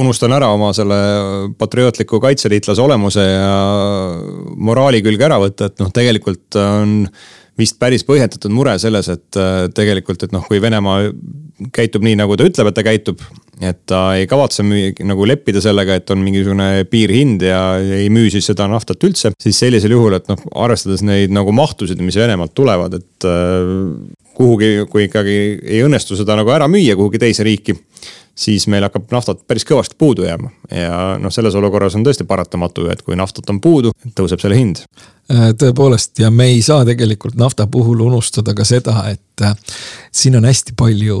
unustan 0.00 0.34
ära 0.36 0.50
oma 0.54 0.70
selle 0.76 0.98
patriootliku 1.58 2.20
kaitseliitlase 2.22 2.82
olemuse 2.82 3.24
ja 3.24 3.52
moraali 4.56 5.02
külge 5.04 5.26
ära 5.26 5.40
võtta, 5.42 5.70
et 5.70 5.82
noh, 5.82 5.92
tegelikult 5.94 6.58
on 6.60 6.96
vist 7.60 7.78
päris 7.80 8.04
põhjendatud 8.08 8.52
mure 8.54 8.76
selles, 8.80 9.10
et 9.12 9.38
äh, 9.40 9.66
tegelikult, 9.76 10.24
et 10.24 10.34
noh, 10.34 10.44
kui 10.46 10.60
Venemaa 10.62 11.10
käitub 11.76 12.04
nii, 12.06 12.16
nagu 12.20 12.38
ta 12.38 12.46
ütleb, 12.48 12.70
et 12.70 12.78
ta 12.78 12.86
käitub. 12.86 13.24
Et 13.60 13.82
ta 13.88 14.02
ei 14.16 14.26
kavatse 14.30 14.64
müü, 14.66 14.92
nagu 15.06 15.26
leppida 15.28 15.60
sellega, 15.64 15.98
et 16.00 16.10
on 16.12 16.22
mingisugune 16.24 16.86
piirhind 16.90 17.44
ja 17.44 17.60
ei 17.80 18.08
müü 18.12 18.30
siis 18.32 18.48
seda 18.52 18.68
naftat 18.70 19.04
üldse. 19.04 19.34
siis 19.40 19.58
sellisel 19.58 19.96
juhul, 19.96 20.16
et 20.16 20.30
noh, 20.30 20.40
arvestades 20.64 21.04
neid 21.06 21.34
nagu 21.34 21.52
mahtusid, 21.52 22.00
mis 22.04 22.16
Venemaalt 22.20 22.54
tulevad, 22.56 22.96
et 23.00 23.28
äh, 23.28 23.74
kuhugi, 24.36 24.72
kui 24.90 25.08
ikkagi 25.08 25.36
ei 25.60 25.84
õnnestu 25.84 26.16
seda 26.16 26.38
nagu 26.38 26.52
ära 26.54 26.68
müüa 26.70 26.96
kuhugi 26.96 27.20
teise 27.20 27.44
riiki 27.46 27.76
siis 28.40 28.66
meil 28.70 28.84
hakkab 28.86 29.10
naftat 29.12 29.42
päris 29.48 29.66
kõvasti 29.68 29.98
puudu 29.98 30.24
jääma. 30.24 30.50
ja 30.72 31.18
noh, 31.20 31.32
selles 31.32 31.54
olukorras 31.58 31.96
on 31.98 32.04
tõesti 32.06 32.24
paratamatu, 32.28 32.88
et 32.92 33.02
kui 33.02 33.18
naftat 33.18 33.50
on 33.52 33.60
puudu, 33.60 33.92
tõuseb 34.16 34.40
selle 34.42 34.56
hind. 34.56 34.84
Äh, 35.30 35.50
tõepoolest 35.60 36.22
ja 36.22 36.30
me 36.30 36.50
ei 36.54 36.62
saa 36.62 36.84
tegelikult 36.88 37.36
nafta 37.40 37.66
puhul 37.70 38.00
unustada 38.06 38.54
ka 38.56 38.64
seda, 38.64 39.02
et 39.12 39.44
äh, 39.44 39.56
siin 40.12 40.38
on 40.40 40.48
hästi 40.48 40.76
palju 40.78 41.20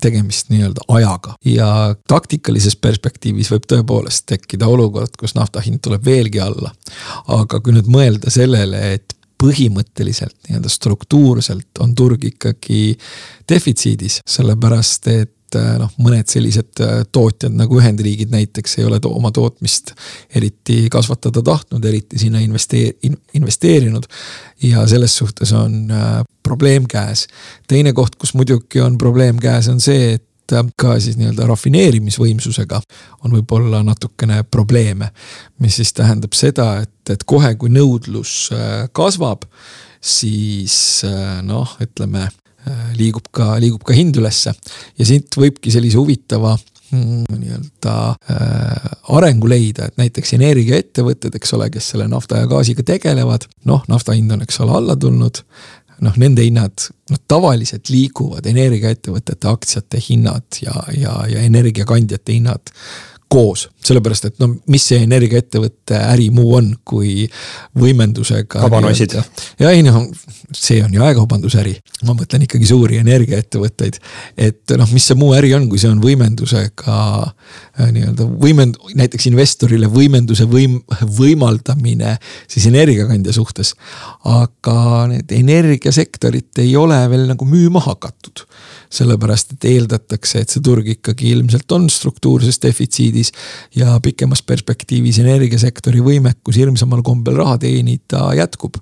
tegemist 0.00 0.50
nii-öelda 0.52 0.86
ajaga 0.88 1.34
ja 1.44 1.94
taktikalises 2.08 2.76
perspektiivis 2.76 3.50
võib 3.52 3.66
tõepoolest 3.70 4.26
tekkida 4.30 4.68
olukord, 4.70 5.16
kus 5.18 5.34
nafta 5.34 5.62
hind 5.64 5.82
tuleb 5.82 6.04
veelgi 6.04 6.40
alla. 6.40 6.72
aga 7.26 7.60
kui 7.60 7.74
nüüd 7.74 7.90
mõelda 7.90 8.30
sellele, 8.30 8.94
et 8.94 9.16
põhimõtteliselt 9.40 10.36
nii-öelda 10.48 10.68
struktuurselt 10.68 11.80
on 11.80 11.94
turg 11.96 12.24
ikkagi 12.24 12.96
defitsiidis, 13.48 14.20
sellepärast 14.28 15.08
et 15.12 15.34
et 15.50 15.58
äh, 15.58 15.76
noh, 15.80 15.90
mõned 15.98 16.30
sellised 16.30 16.80
äh, 16.84 17.02
tootjad 17.12 17.54
nagu 17.56 17.78
Ühendriigid 17.80 18.30
näiteks 18.30 18.78
ei 18.78 18.86
ole 18.86 19.00
to 19.02 19.10
oma 19.14 19.32
tootmist 19.34 19.92
eriti 20.34 20.84
kasvatada 20.92 21.42
tahtnud, 21.42 21.84
eriti 21.84 22.18
sinna 22.18 22.40
investeer-, 22.44 22.94
investeerinud. 23.34 24.06
ja 24.62 24.86
selles 24.86 25.16
suhtes 25.16 25.52
on 25.52 25.90
äh, 25.90 26.22
probleem 26.42 26.86
käes. 26.86 27.26
teine 27.68 27.92
koht, 27.92 28.16
kus 28.16 28.34
muidugi 28.34 28.80
on 28.80 28.98
probleem 28.98 29.38
käes, 29.38 29.68
on 29.68 29.80
see, 29.80 30.14
et 30.14 30.26
ka 30.76 30.96
siis 30.98 31.14
nii-öelda 31.14 31.46
rafineerimisvõimsusega 31.46 32.80
on 33.24 33.36
võib-olla 33.36 33.84
natukene 33.86 34.42
probleeme. 34.42 35.10
mis 35.58 35.76
siis 35.76 35.92
tähendab 35.92 36.34
seda, 36.34 36.80
et, 36.82 37.10
et 37.10 37.22
kohe, 37.24 37.54
kui 37.54 37.70
nõudlus 37.70 38.50
kasvab, 38.92 39.46
siis 40.00 41.04
noh, 41.46 41.76
ütleme 41.78 42.26
liigub 42.98 43.30
ka, 43.32 43.54
liigub 43.62 43.84
ka 43.86 43.96
hind 43.96 44.18
ülesse. 44.20 44.52
ja 44.98 45.06
siit 45.06 45.36
võibki 45.38 45.72
sellise 45.72 45.98
huvitava 46.00 46.56
mm, 46.90 47.24
nii-öelda 47.32 47.96
äh, 48.30 48.94
arengu 49.16 49.50
leida, 49.50 49.88
et 49.88 50.00
näiteks 50.00 50.34
energiaettevõtted, 50.38 51.36
eks 51.36 51.54
ole, 51.56 51.70
kes 51.72 51.92
selle 51.94 52.08
nafta 52.10 52.42
ja 52.42 52.48
gaasiga 52.50 52.84
tegelevad, 52.86 53.48
noh, 53.70 53.84
nafta 53.90 54.16
hind 54.16 54.32
on, 54.36 54.44
eks 54.46 54.60
ole, 54.64 54.76
alla 54.80 54.96
tulnud. 54.96 55.44
noh, 56.00 56.14
nende 56.16 56.40
hinnad, 56.40 56.80
noh 57.12 57.18
tavaliselt 57.28 57.90
liiguvad 57.92 58.46
energiaettevõtete 58.48 59.48
aktsiate 59.50 59.98
hinnad 60.00 60.62
ja, 60.62 60.72
ja, 60.96 61.12
ja 61.28 61.42
energiakandjate 61.44 62.38
hinnad 62.38 62.72
koos, 63.30 63.68
sellepärast 63.86 64.26
et 64.26 64.40
no 64.42 64.48
mis 64.72 64.84
see 64.90 65.04
energiaettevõtte 65.04 65.98
äri 66.02 66.26
muu 66.34 66.56
on, 66.58 66.72
kui 66.84 67.28
võimendusega. 67.78 68.64
kabanossid. 68.64 69.14
ja 69.60 69.70
ei 69.70 69.84
noh, 69.86 70.02
see 70.56 70.80
on 70.82 70.94
ju 70.94 71.04
aekaubandusäri, 71.06 71.76
ma 72.08 72.16
mõtlen 72.18 72.46
ikkagi 72.48 72.66
suuri 72.66 72.98
energiaettevõtteid. 73.04 74.00
et 74.36 74.74
noh, 74.80 74.90
mis 74.90 75.06
see 75.06 75.18
muu 75.18 75.30
äri 75.38 75.52
on, 75.54 75.68
kui 75.70 75.78
see 75.78 75.92
on 75.92 76.02
võimendusega 76.02 76.98
nii-öelda 77.94 78.26
võimend-, 78.42 78.78
näiteks 78.98 79.28
investorile 79.30 79.88
võimenduse 79.92 80.46
võim-, 80.50 80.80
võimaldamine 81.18 82.16
siis 82.50 82.66
energiakandja 82.70 83.34
suhtes. 83.36 83.74
aga 84.24 85.06
need 85.10 85.32
energiasektorit 85.32 86.58
ei 86.62 86.76
ole 86.76 86.98
veel 87.10 87.26
nagu 87.30 87.48
müüma 87.48 87.82
hakatud 87.84 88.44
sellepärast 88.90 89.54
et 89.54 89.66
eeldatakse, 89.70 90.42
et 90.42 90.50
see 90.50 90.62
turg 90.66 90.88
ikkagi 90.96 91.30
ilmselt 91.30 91.70
on 91.72 91.86
struktuurses 91.90 92.58
defitsiidis. 92.62 93.32
ja 93.76 93.98
pikemas 94.02 94.42
perspektiivis 94.42 95.20
energiasektori 95.22 96.02
võimekus 96.02 96.58
hirmsamal 96.58 97.02
kombel 97.06 97.38
raha 97.38 97.58
teenida 97.58 98.30
jätkub 98.34 98.80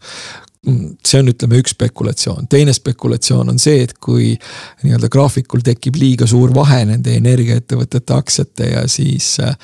see 0.66 1.20
on, 1.20 1.28
ütleme 1.30 1.60
üks 1.60 1.72
spekulatsioon, 1.76 2.48
teine 2.50 2.72
spekulatsioon 2.74 3.52
on 3.52 3.60
see, 3.62 3.84
et 3.86 3.94
kui 4.02 4.32
nii-öelda 4.82 5.10
graafikul 5.12 5.62
tekib 5.64 5.96
liiga 6.00 6.26
suur 6.28 6.50
vahe 6.54 6.80
nende 6.88 7.14
energiaettevõtete 7.18 8.16
aktsiate 8.16 8.70
ja 8.72 8.82
siis 8.90 9.36
äh, 9.44 9.54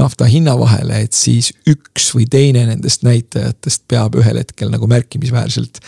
nafta 0.00 0.28
hinna 0.28 0.56
vahele, 0.58 1.02
et 1.04 1.16
siis 1.16 1.50
üks 1.68 2.08
või 2.16 2.26
teine 2.30 2.64
nendest 2.70 3.04
näitajatest 3.06 3.84
peab 3.90 4.16
ühel 4.20 4.40
hetkel 4.40 4.72
nagu 4.72 4.88
märkimisväärselt 4.90 5.82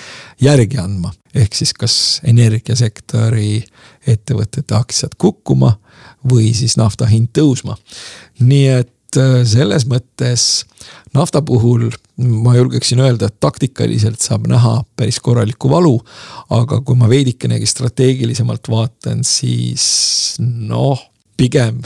järgi 0.44 0.80
andma. 0.82 1.14
ehk 1.34 1.54
siis 1.54 1.72
kas 1.72 1.94
energiasektori 2.26 3.64
ettevõtete 4.06 4.74
aktsiad 4.74 5.14
kukkuma 5.18 5.76
või 6.26 6.52
siis 6.54 6.76
nafta 6.76 7.06
hind 7.06 7.32
tõusma. 7.38 7.78
nii 8.40 8.66
et 8.76 9.16
äh, 9.16 9.40
selles 9.48 9.88
mõttes 9.88 10.66
nafta 11.14 11.42
puhul 11.42 11.88
ma 12.20 12.54
julgeksin 12.56 13.00
öelda, 13.00 13.30
et 13.30 13.40
taktikaliselt 13.40 14.20
saab 14.20 14.48
näha 14.50 14.80
päris 14.96 15.20
korralikku 15.20 15.70
valu. 15.70 16.00
aga 16.50 16.80
kui 16.80 16.96
ma 16.96 17.08
veidikenegi 17.08 17.66
strateegilisemalt 17.66 18.68
vaatan, 18.68 19.24
siis 19.24 20.36
noh, 20.40 21.00
pigem, 21.36 21.80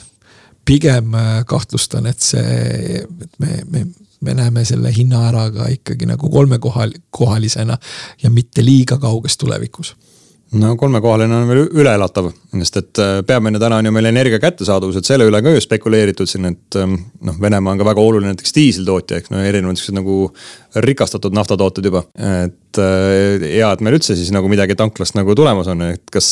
pigem 0.65 1.15
äh, 1.15 1.45
kahtlustan, 1.47 2.07
et 2.07 2.21
see, 2.21 3.05
et 3.05 3.39
me, 3.39 3.61
me 3.71 3.87
me 4.25 4.33
näeme 4.35 4.65
selle 4.65 4.89
hinna 4.97 5.27
ära 5.29 5.43
ka 5.53 5.67
ikkagi 5.69 6.07
nagu 6.09 6.31
kolmekohal, 6.33 6.95
kohalisena 7.13 7.77
ja 8.23 8.31
mitte 8.33 8.65
liiga 8.65 8.97
kauges 8.99 9.37
tulevikus 9.37 9.93
no 10.53 10.75
kolmekohaline 10.79 11.37
on 11.37 11.49
veel 11.49 11.63
üleelatav, 11.81 12.29
sest 12.61 12.77
et 12.81 13.01
äh, 13.03 13.15
peamine 13.27 13.61
täna 13.63 13.79
on 13.81 13.89
ju 13.89 13.93
meil 13.95 14.11
energia 14.11 14.41
kättesaadavus, 14.43 14.99
et 15.01 15.09
selle 15.09 15.27
üle 15.29 15.41
ka 15.43 15.55
ju 15.55 15.63
spekuleeritud 15.65 16.31
siin, 16.31 16.51
et 16.53 16.79
ähm, 16.81 16.97
noh, 17.25 17.39
Venemaa 17.41 17.75
on 17.75 17.81
ka 17.81 17.89
väga 17.89 18.05
oluline 18.05 18.33
näiteks 18.33 18.55
diiseltootja, 18.57 19.23
ehk 19.23 19.33
no 19.35 19.43
erinevad 19.43 19.81
siuksed 19.81 19.99
nagu 19.99 20.19
rikastatud 20.85 21.35
naftatooted 21.37 21.91
juba. 21.91 22.05
et 22.19 22.83
äh, 22.83 23.49
hea, 23.57 23.73
et 23.73 23.83
meil 23.85 23.99
üldse 23.99 24.19
siis 24.19 24.31
nagu 24.35 24.51
midagi 24.53 24.79
tanklast 24.79 25.19
nagu 25.19 25.35
tulemas 25.35 25.71
on, 25.73 25.89
et 25.95 26.05
kas, 26.13 26.29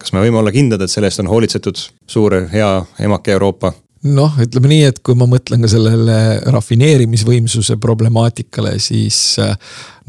kas 0.00 0.12
me 0.12 0.24
võime 0.24 0.42
olla 0.42 0.52
kindlad, 0.54 0.84
et 0.84 0.92
selle 0.92 1.08
eest 1.08 1.24
on 1.24 1.32
hoolitsetud 1.32 1.86
suur 2.10 2.42
hea 2.52 2.74
emake 3.06 3.36
Euroopa 3.38 3.72
noh, 4.04 4.34
ütleme 4.40 4.70
nii, 4.70 4.82
et 4.90 5.00
kui 5.04 5.16
ma 5.18 5.26
mõtlen 5.30 5.64
ka 5.64 5.70
sellele 5.70 6.18
rafineerimisvõimsuse 6.52 7.78
problemaatikale, 7.82 8.76
siis 8.82 9.38
äh, 9.42 9.54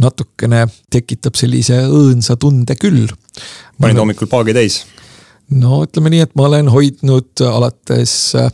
natukene 0.02 0.66
tekitab 0.92 1.38
sellise 1.40 1.86
õõnsa 1.88 2.38
tunde 2.40 2.76
küll. 2.80 3.08
Panid 3.82 4.02
hommikul 4.02 4.30
paagi 4.32 4.56
täis? 4.58 4.84
no 5.54 5.84
ütleme 5.86 6.14
nii, 6.14 6.24
et 6.26 6.38
ma 6.38 6.48
olen 6.50 6.72
hoidnud 6.74 7.44
alates 7.50 8.16
äh, 8.40 8.50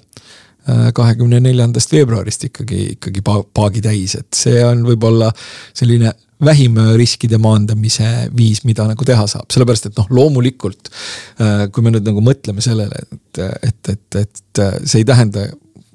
kahekümne 0.97 1.39
neljandast 1.43 1.93
veebruarist 1.93 2.49
ikkagi, 2.49 2.81
ikkagi 2.97 3.23
paagi 3.25 3.83
täis, 3.85 4.17
et 4.19 4.29
see 4.37 4.59
on 4.65 4.83
võib-olla 4.87 5.31
selline 5.73 6.13
vähim 6.41 6.77
riskide 6.97 7.37
maandamise 7.37 8.27
viis, 8.33 8.63
mida 8.65 8.87
nagu 8.89 9.05
teha 9.05 9.27
saab, 9.29 9.45
sellepärast 9.53 9.91
et 9.91 9.99
noh, 9.99 10.07
loomulikult. 10.09 10.89
Äh, 11.41 11.67
kui 11.73 11.85
me 11.85 11.93
nüüd 11.93 12.07
nagu 12.07 12.23
mõtleme 12.25 12.63
sellele, 12.65 13.03
et, 13.13 13.43
et, 13.69 13.91
et, 13.93 14.21
et 14.25 14.63
see 14.83 15.03
ei 15.03 15.07
tähenda 15.07 15.45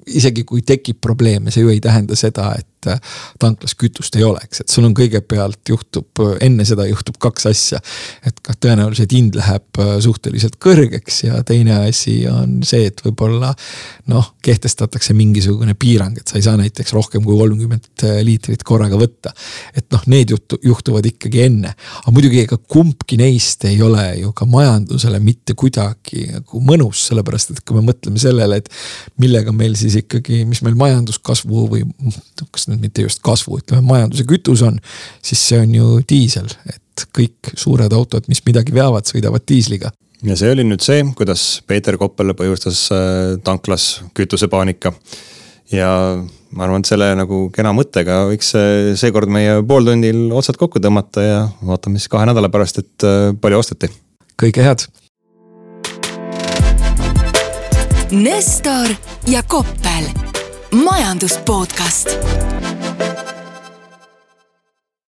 isegi 0.07 0.45
kui 0.47 0.63
tekib 0.63 1.01
probleeme, 1.03 1.51
see 1.51 1.65
ju 1.65 1.71
ei 1.73 1.81
tähenda 1.83 2.15
seda, 2.19 2.53
et 2.59 2.76
tanklas 3.39 3.75
kütust 3.77 4.15
ei 4.17 4.23
oleks, 4.23 4.61
et 4.61 4.69
sul 4.71 4.85
on 4.87 4.93
kõigepealt 4.97 5.69
juhtub, 5.69 6.21
enne 6.43 6.65
seda 6.67 6.85
juhtub 6.87 7.17
kaks 7.21 7.47
asja. 7.49 7.79
et 8.25 8.39
kah 8.43 8.55
tõenäoliselt 8.65 9.13
hind 9.15 9.37
läheb 9.37 9.81
äh, 9.81 9.93
suhteliselt 10.03 10.57
kõrgeks 10.63 11.23
ja 11.25 11.41
teine 11.47 11.79
asi 11.87 12.19
on 12.29 12.61
see, 12.67 12.87
et 12.89 13.01
võib-olla 13.05 13.53
noh, 14.11 14.31
kehtestatakse 14.45 15.15
mingisugune 15.17 15.75
piirang, 15.79 16.17
et 16.17 16.27
sa 16.27 16.37
ei 16.39 16.45
saa 16.45 16.57
näiteks 16.59 16.93
rohkem 16.95 17.25
kui 17.25 17.37
kolmkümmend 17.39 18.05
äh, 18.07 18.19
liitrit 18.25 18.63
korraga 18.67 18.99
võtta. 18.99 19.33
et 19.75 19.87
noh, 19.93 20.03
need 20.07 20.33
juhtu-, 20.35 20.59
juhtuvad 20.63 21.05
ikkagi 21.09 21.43
enne, 21.47 21.73
aga 22.03 22.15
muidugi 22.15 22.43
ega 22.45 22.57
kumbki 22.57 23.19
neist 23.19 23.65
ei 23.69 23.81
ole 23.81 24.05
ju 24.21 24.33
ka 24.37 24.47
majandusele 24.49 25.19
mitte 25.23 25.57
kuidagi 25.57 26.27
nagu 26.37 26.61
mõnus, 26.63 27.07
sellepärast 27.09 27.55
et 27.55 27.63
kui 27.65 27.77
me 27.77 27.85
mõtleme 27.89 28.21
sellele, 28.21 28.61
et 28.61 28.71
millega 29.21 29.53
meil 29.55 29.75
siis 29.79 29.97
ikkagi, 30.01 30.43
mis 30.49 30.61
meil 30.65 30.77
majanduskasvu 30.79 31.67
või 31.71 31.83
kas 32.53 32.66
nüüd 32.71 32.83
mitte 32.83 33.05
just 33.05 33.21
kasvu, 33.25 33.61
ütleme 33.61 33.85
majanduse 33.87 34.25
kütus 34.29 34.63
on. 34.65 34.79
siis 35.23 35.43
see 35.49 35.61
on 35.61 35.75
ju 35.75 35.93
diisel, 36.09 36.49
et 36.73 37.07
kõik 37.15 37.53
suured 37.55 37.93
autod, 37.93 38.27
mis 38.27 38.43
midagi 38.45 38.75
veavad, 38.75 39.07
sõidavad 39.09 39.45
diisliga. 39.47 39.91
ja 40.23 40.37
see 40.39 40.51
oli 40.51 40.65
nüüd 40.67 40.83
see, 40.85 41.03
kuidas 41.17 41.47
Peeter 41.67 41.97
Koppel 41.97 42.35
põhjustas 42.37 42.87
äh, 42.95 43.37
tanklas 43.43 44.03
kütusepaanika. 44.17 44.93
ja 45.71 45.89
ma 46.51 46.63
arvan, 46.63 46.83
et 46.83 46.89
selle 46.89 47.09
nagu 47.19 47.47
kena 47.55 47.73
mõttega 47.75 48.21
võiks 48.29 48.53
seekord 48.99 49.31
meie 49.31 49.59
pooltundil 49.67 50.29
otsad 50.31 50.59
kokku 50.59 50.79
tõmmata 50.83 51.25
ja 51.25 51.41
vaatame 51.65 51.99
siis 51.99 52.11
kahe 52.11 52.29
nädala 52.29 52.51
pärast, 52.53 52.79
et 52.83 53.07
äh, 53.07 53.33
palju 53.41 53.59
osteti. 53.63 53.91
kõike 54.39 54.63
head 54.63 54.87
Nestor 58.11 58.87
ja 59.27 59.43
Koppel, 59.43 60.07
majandus 60.71 61.37
podcast 61.37 62.15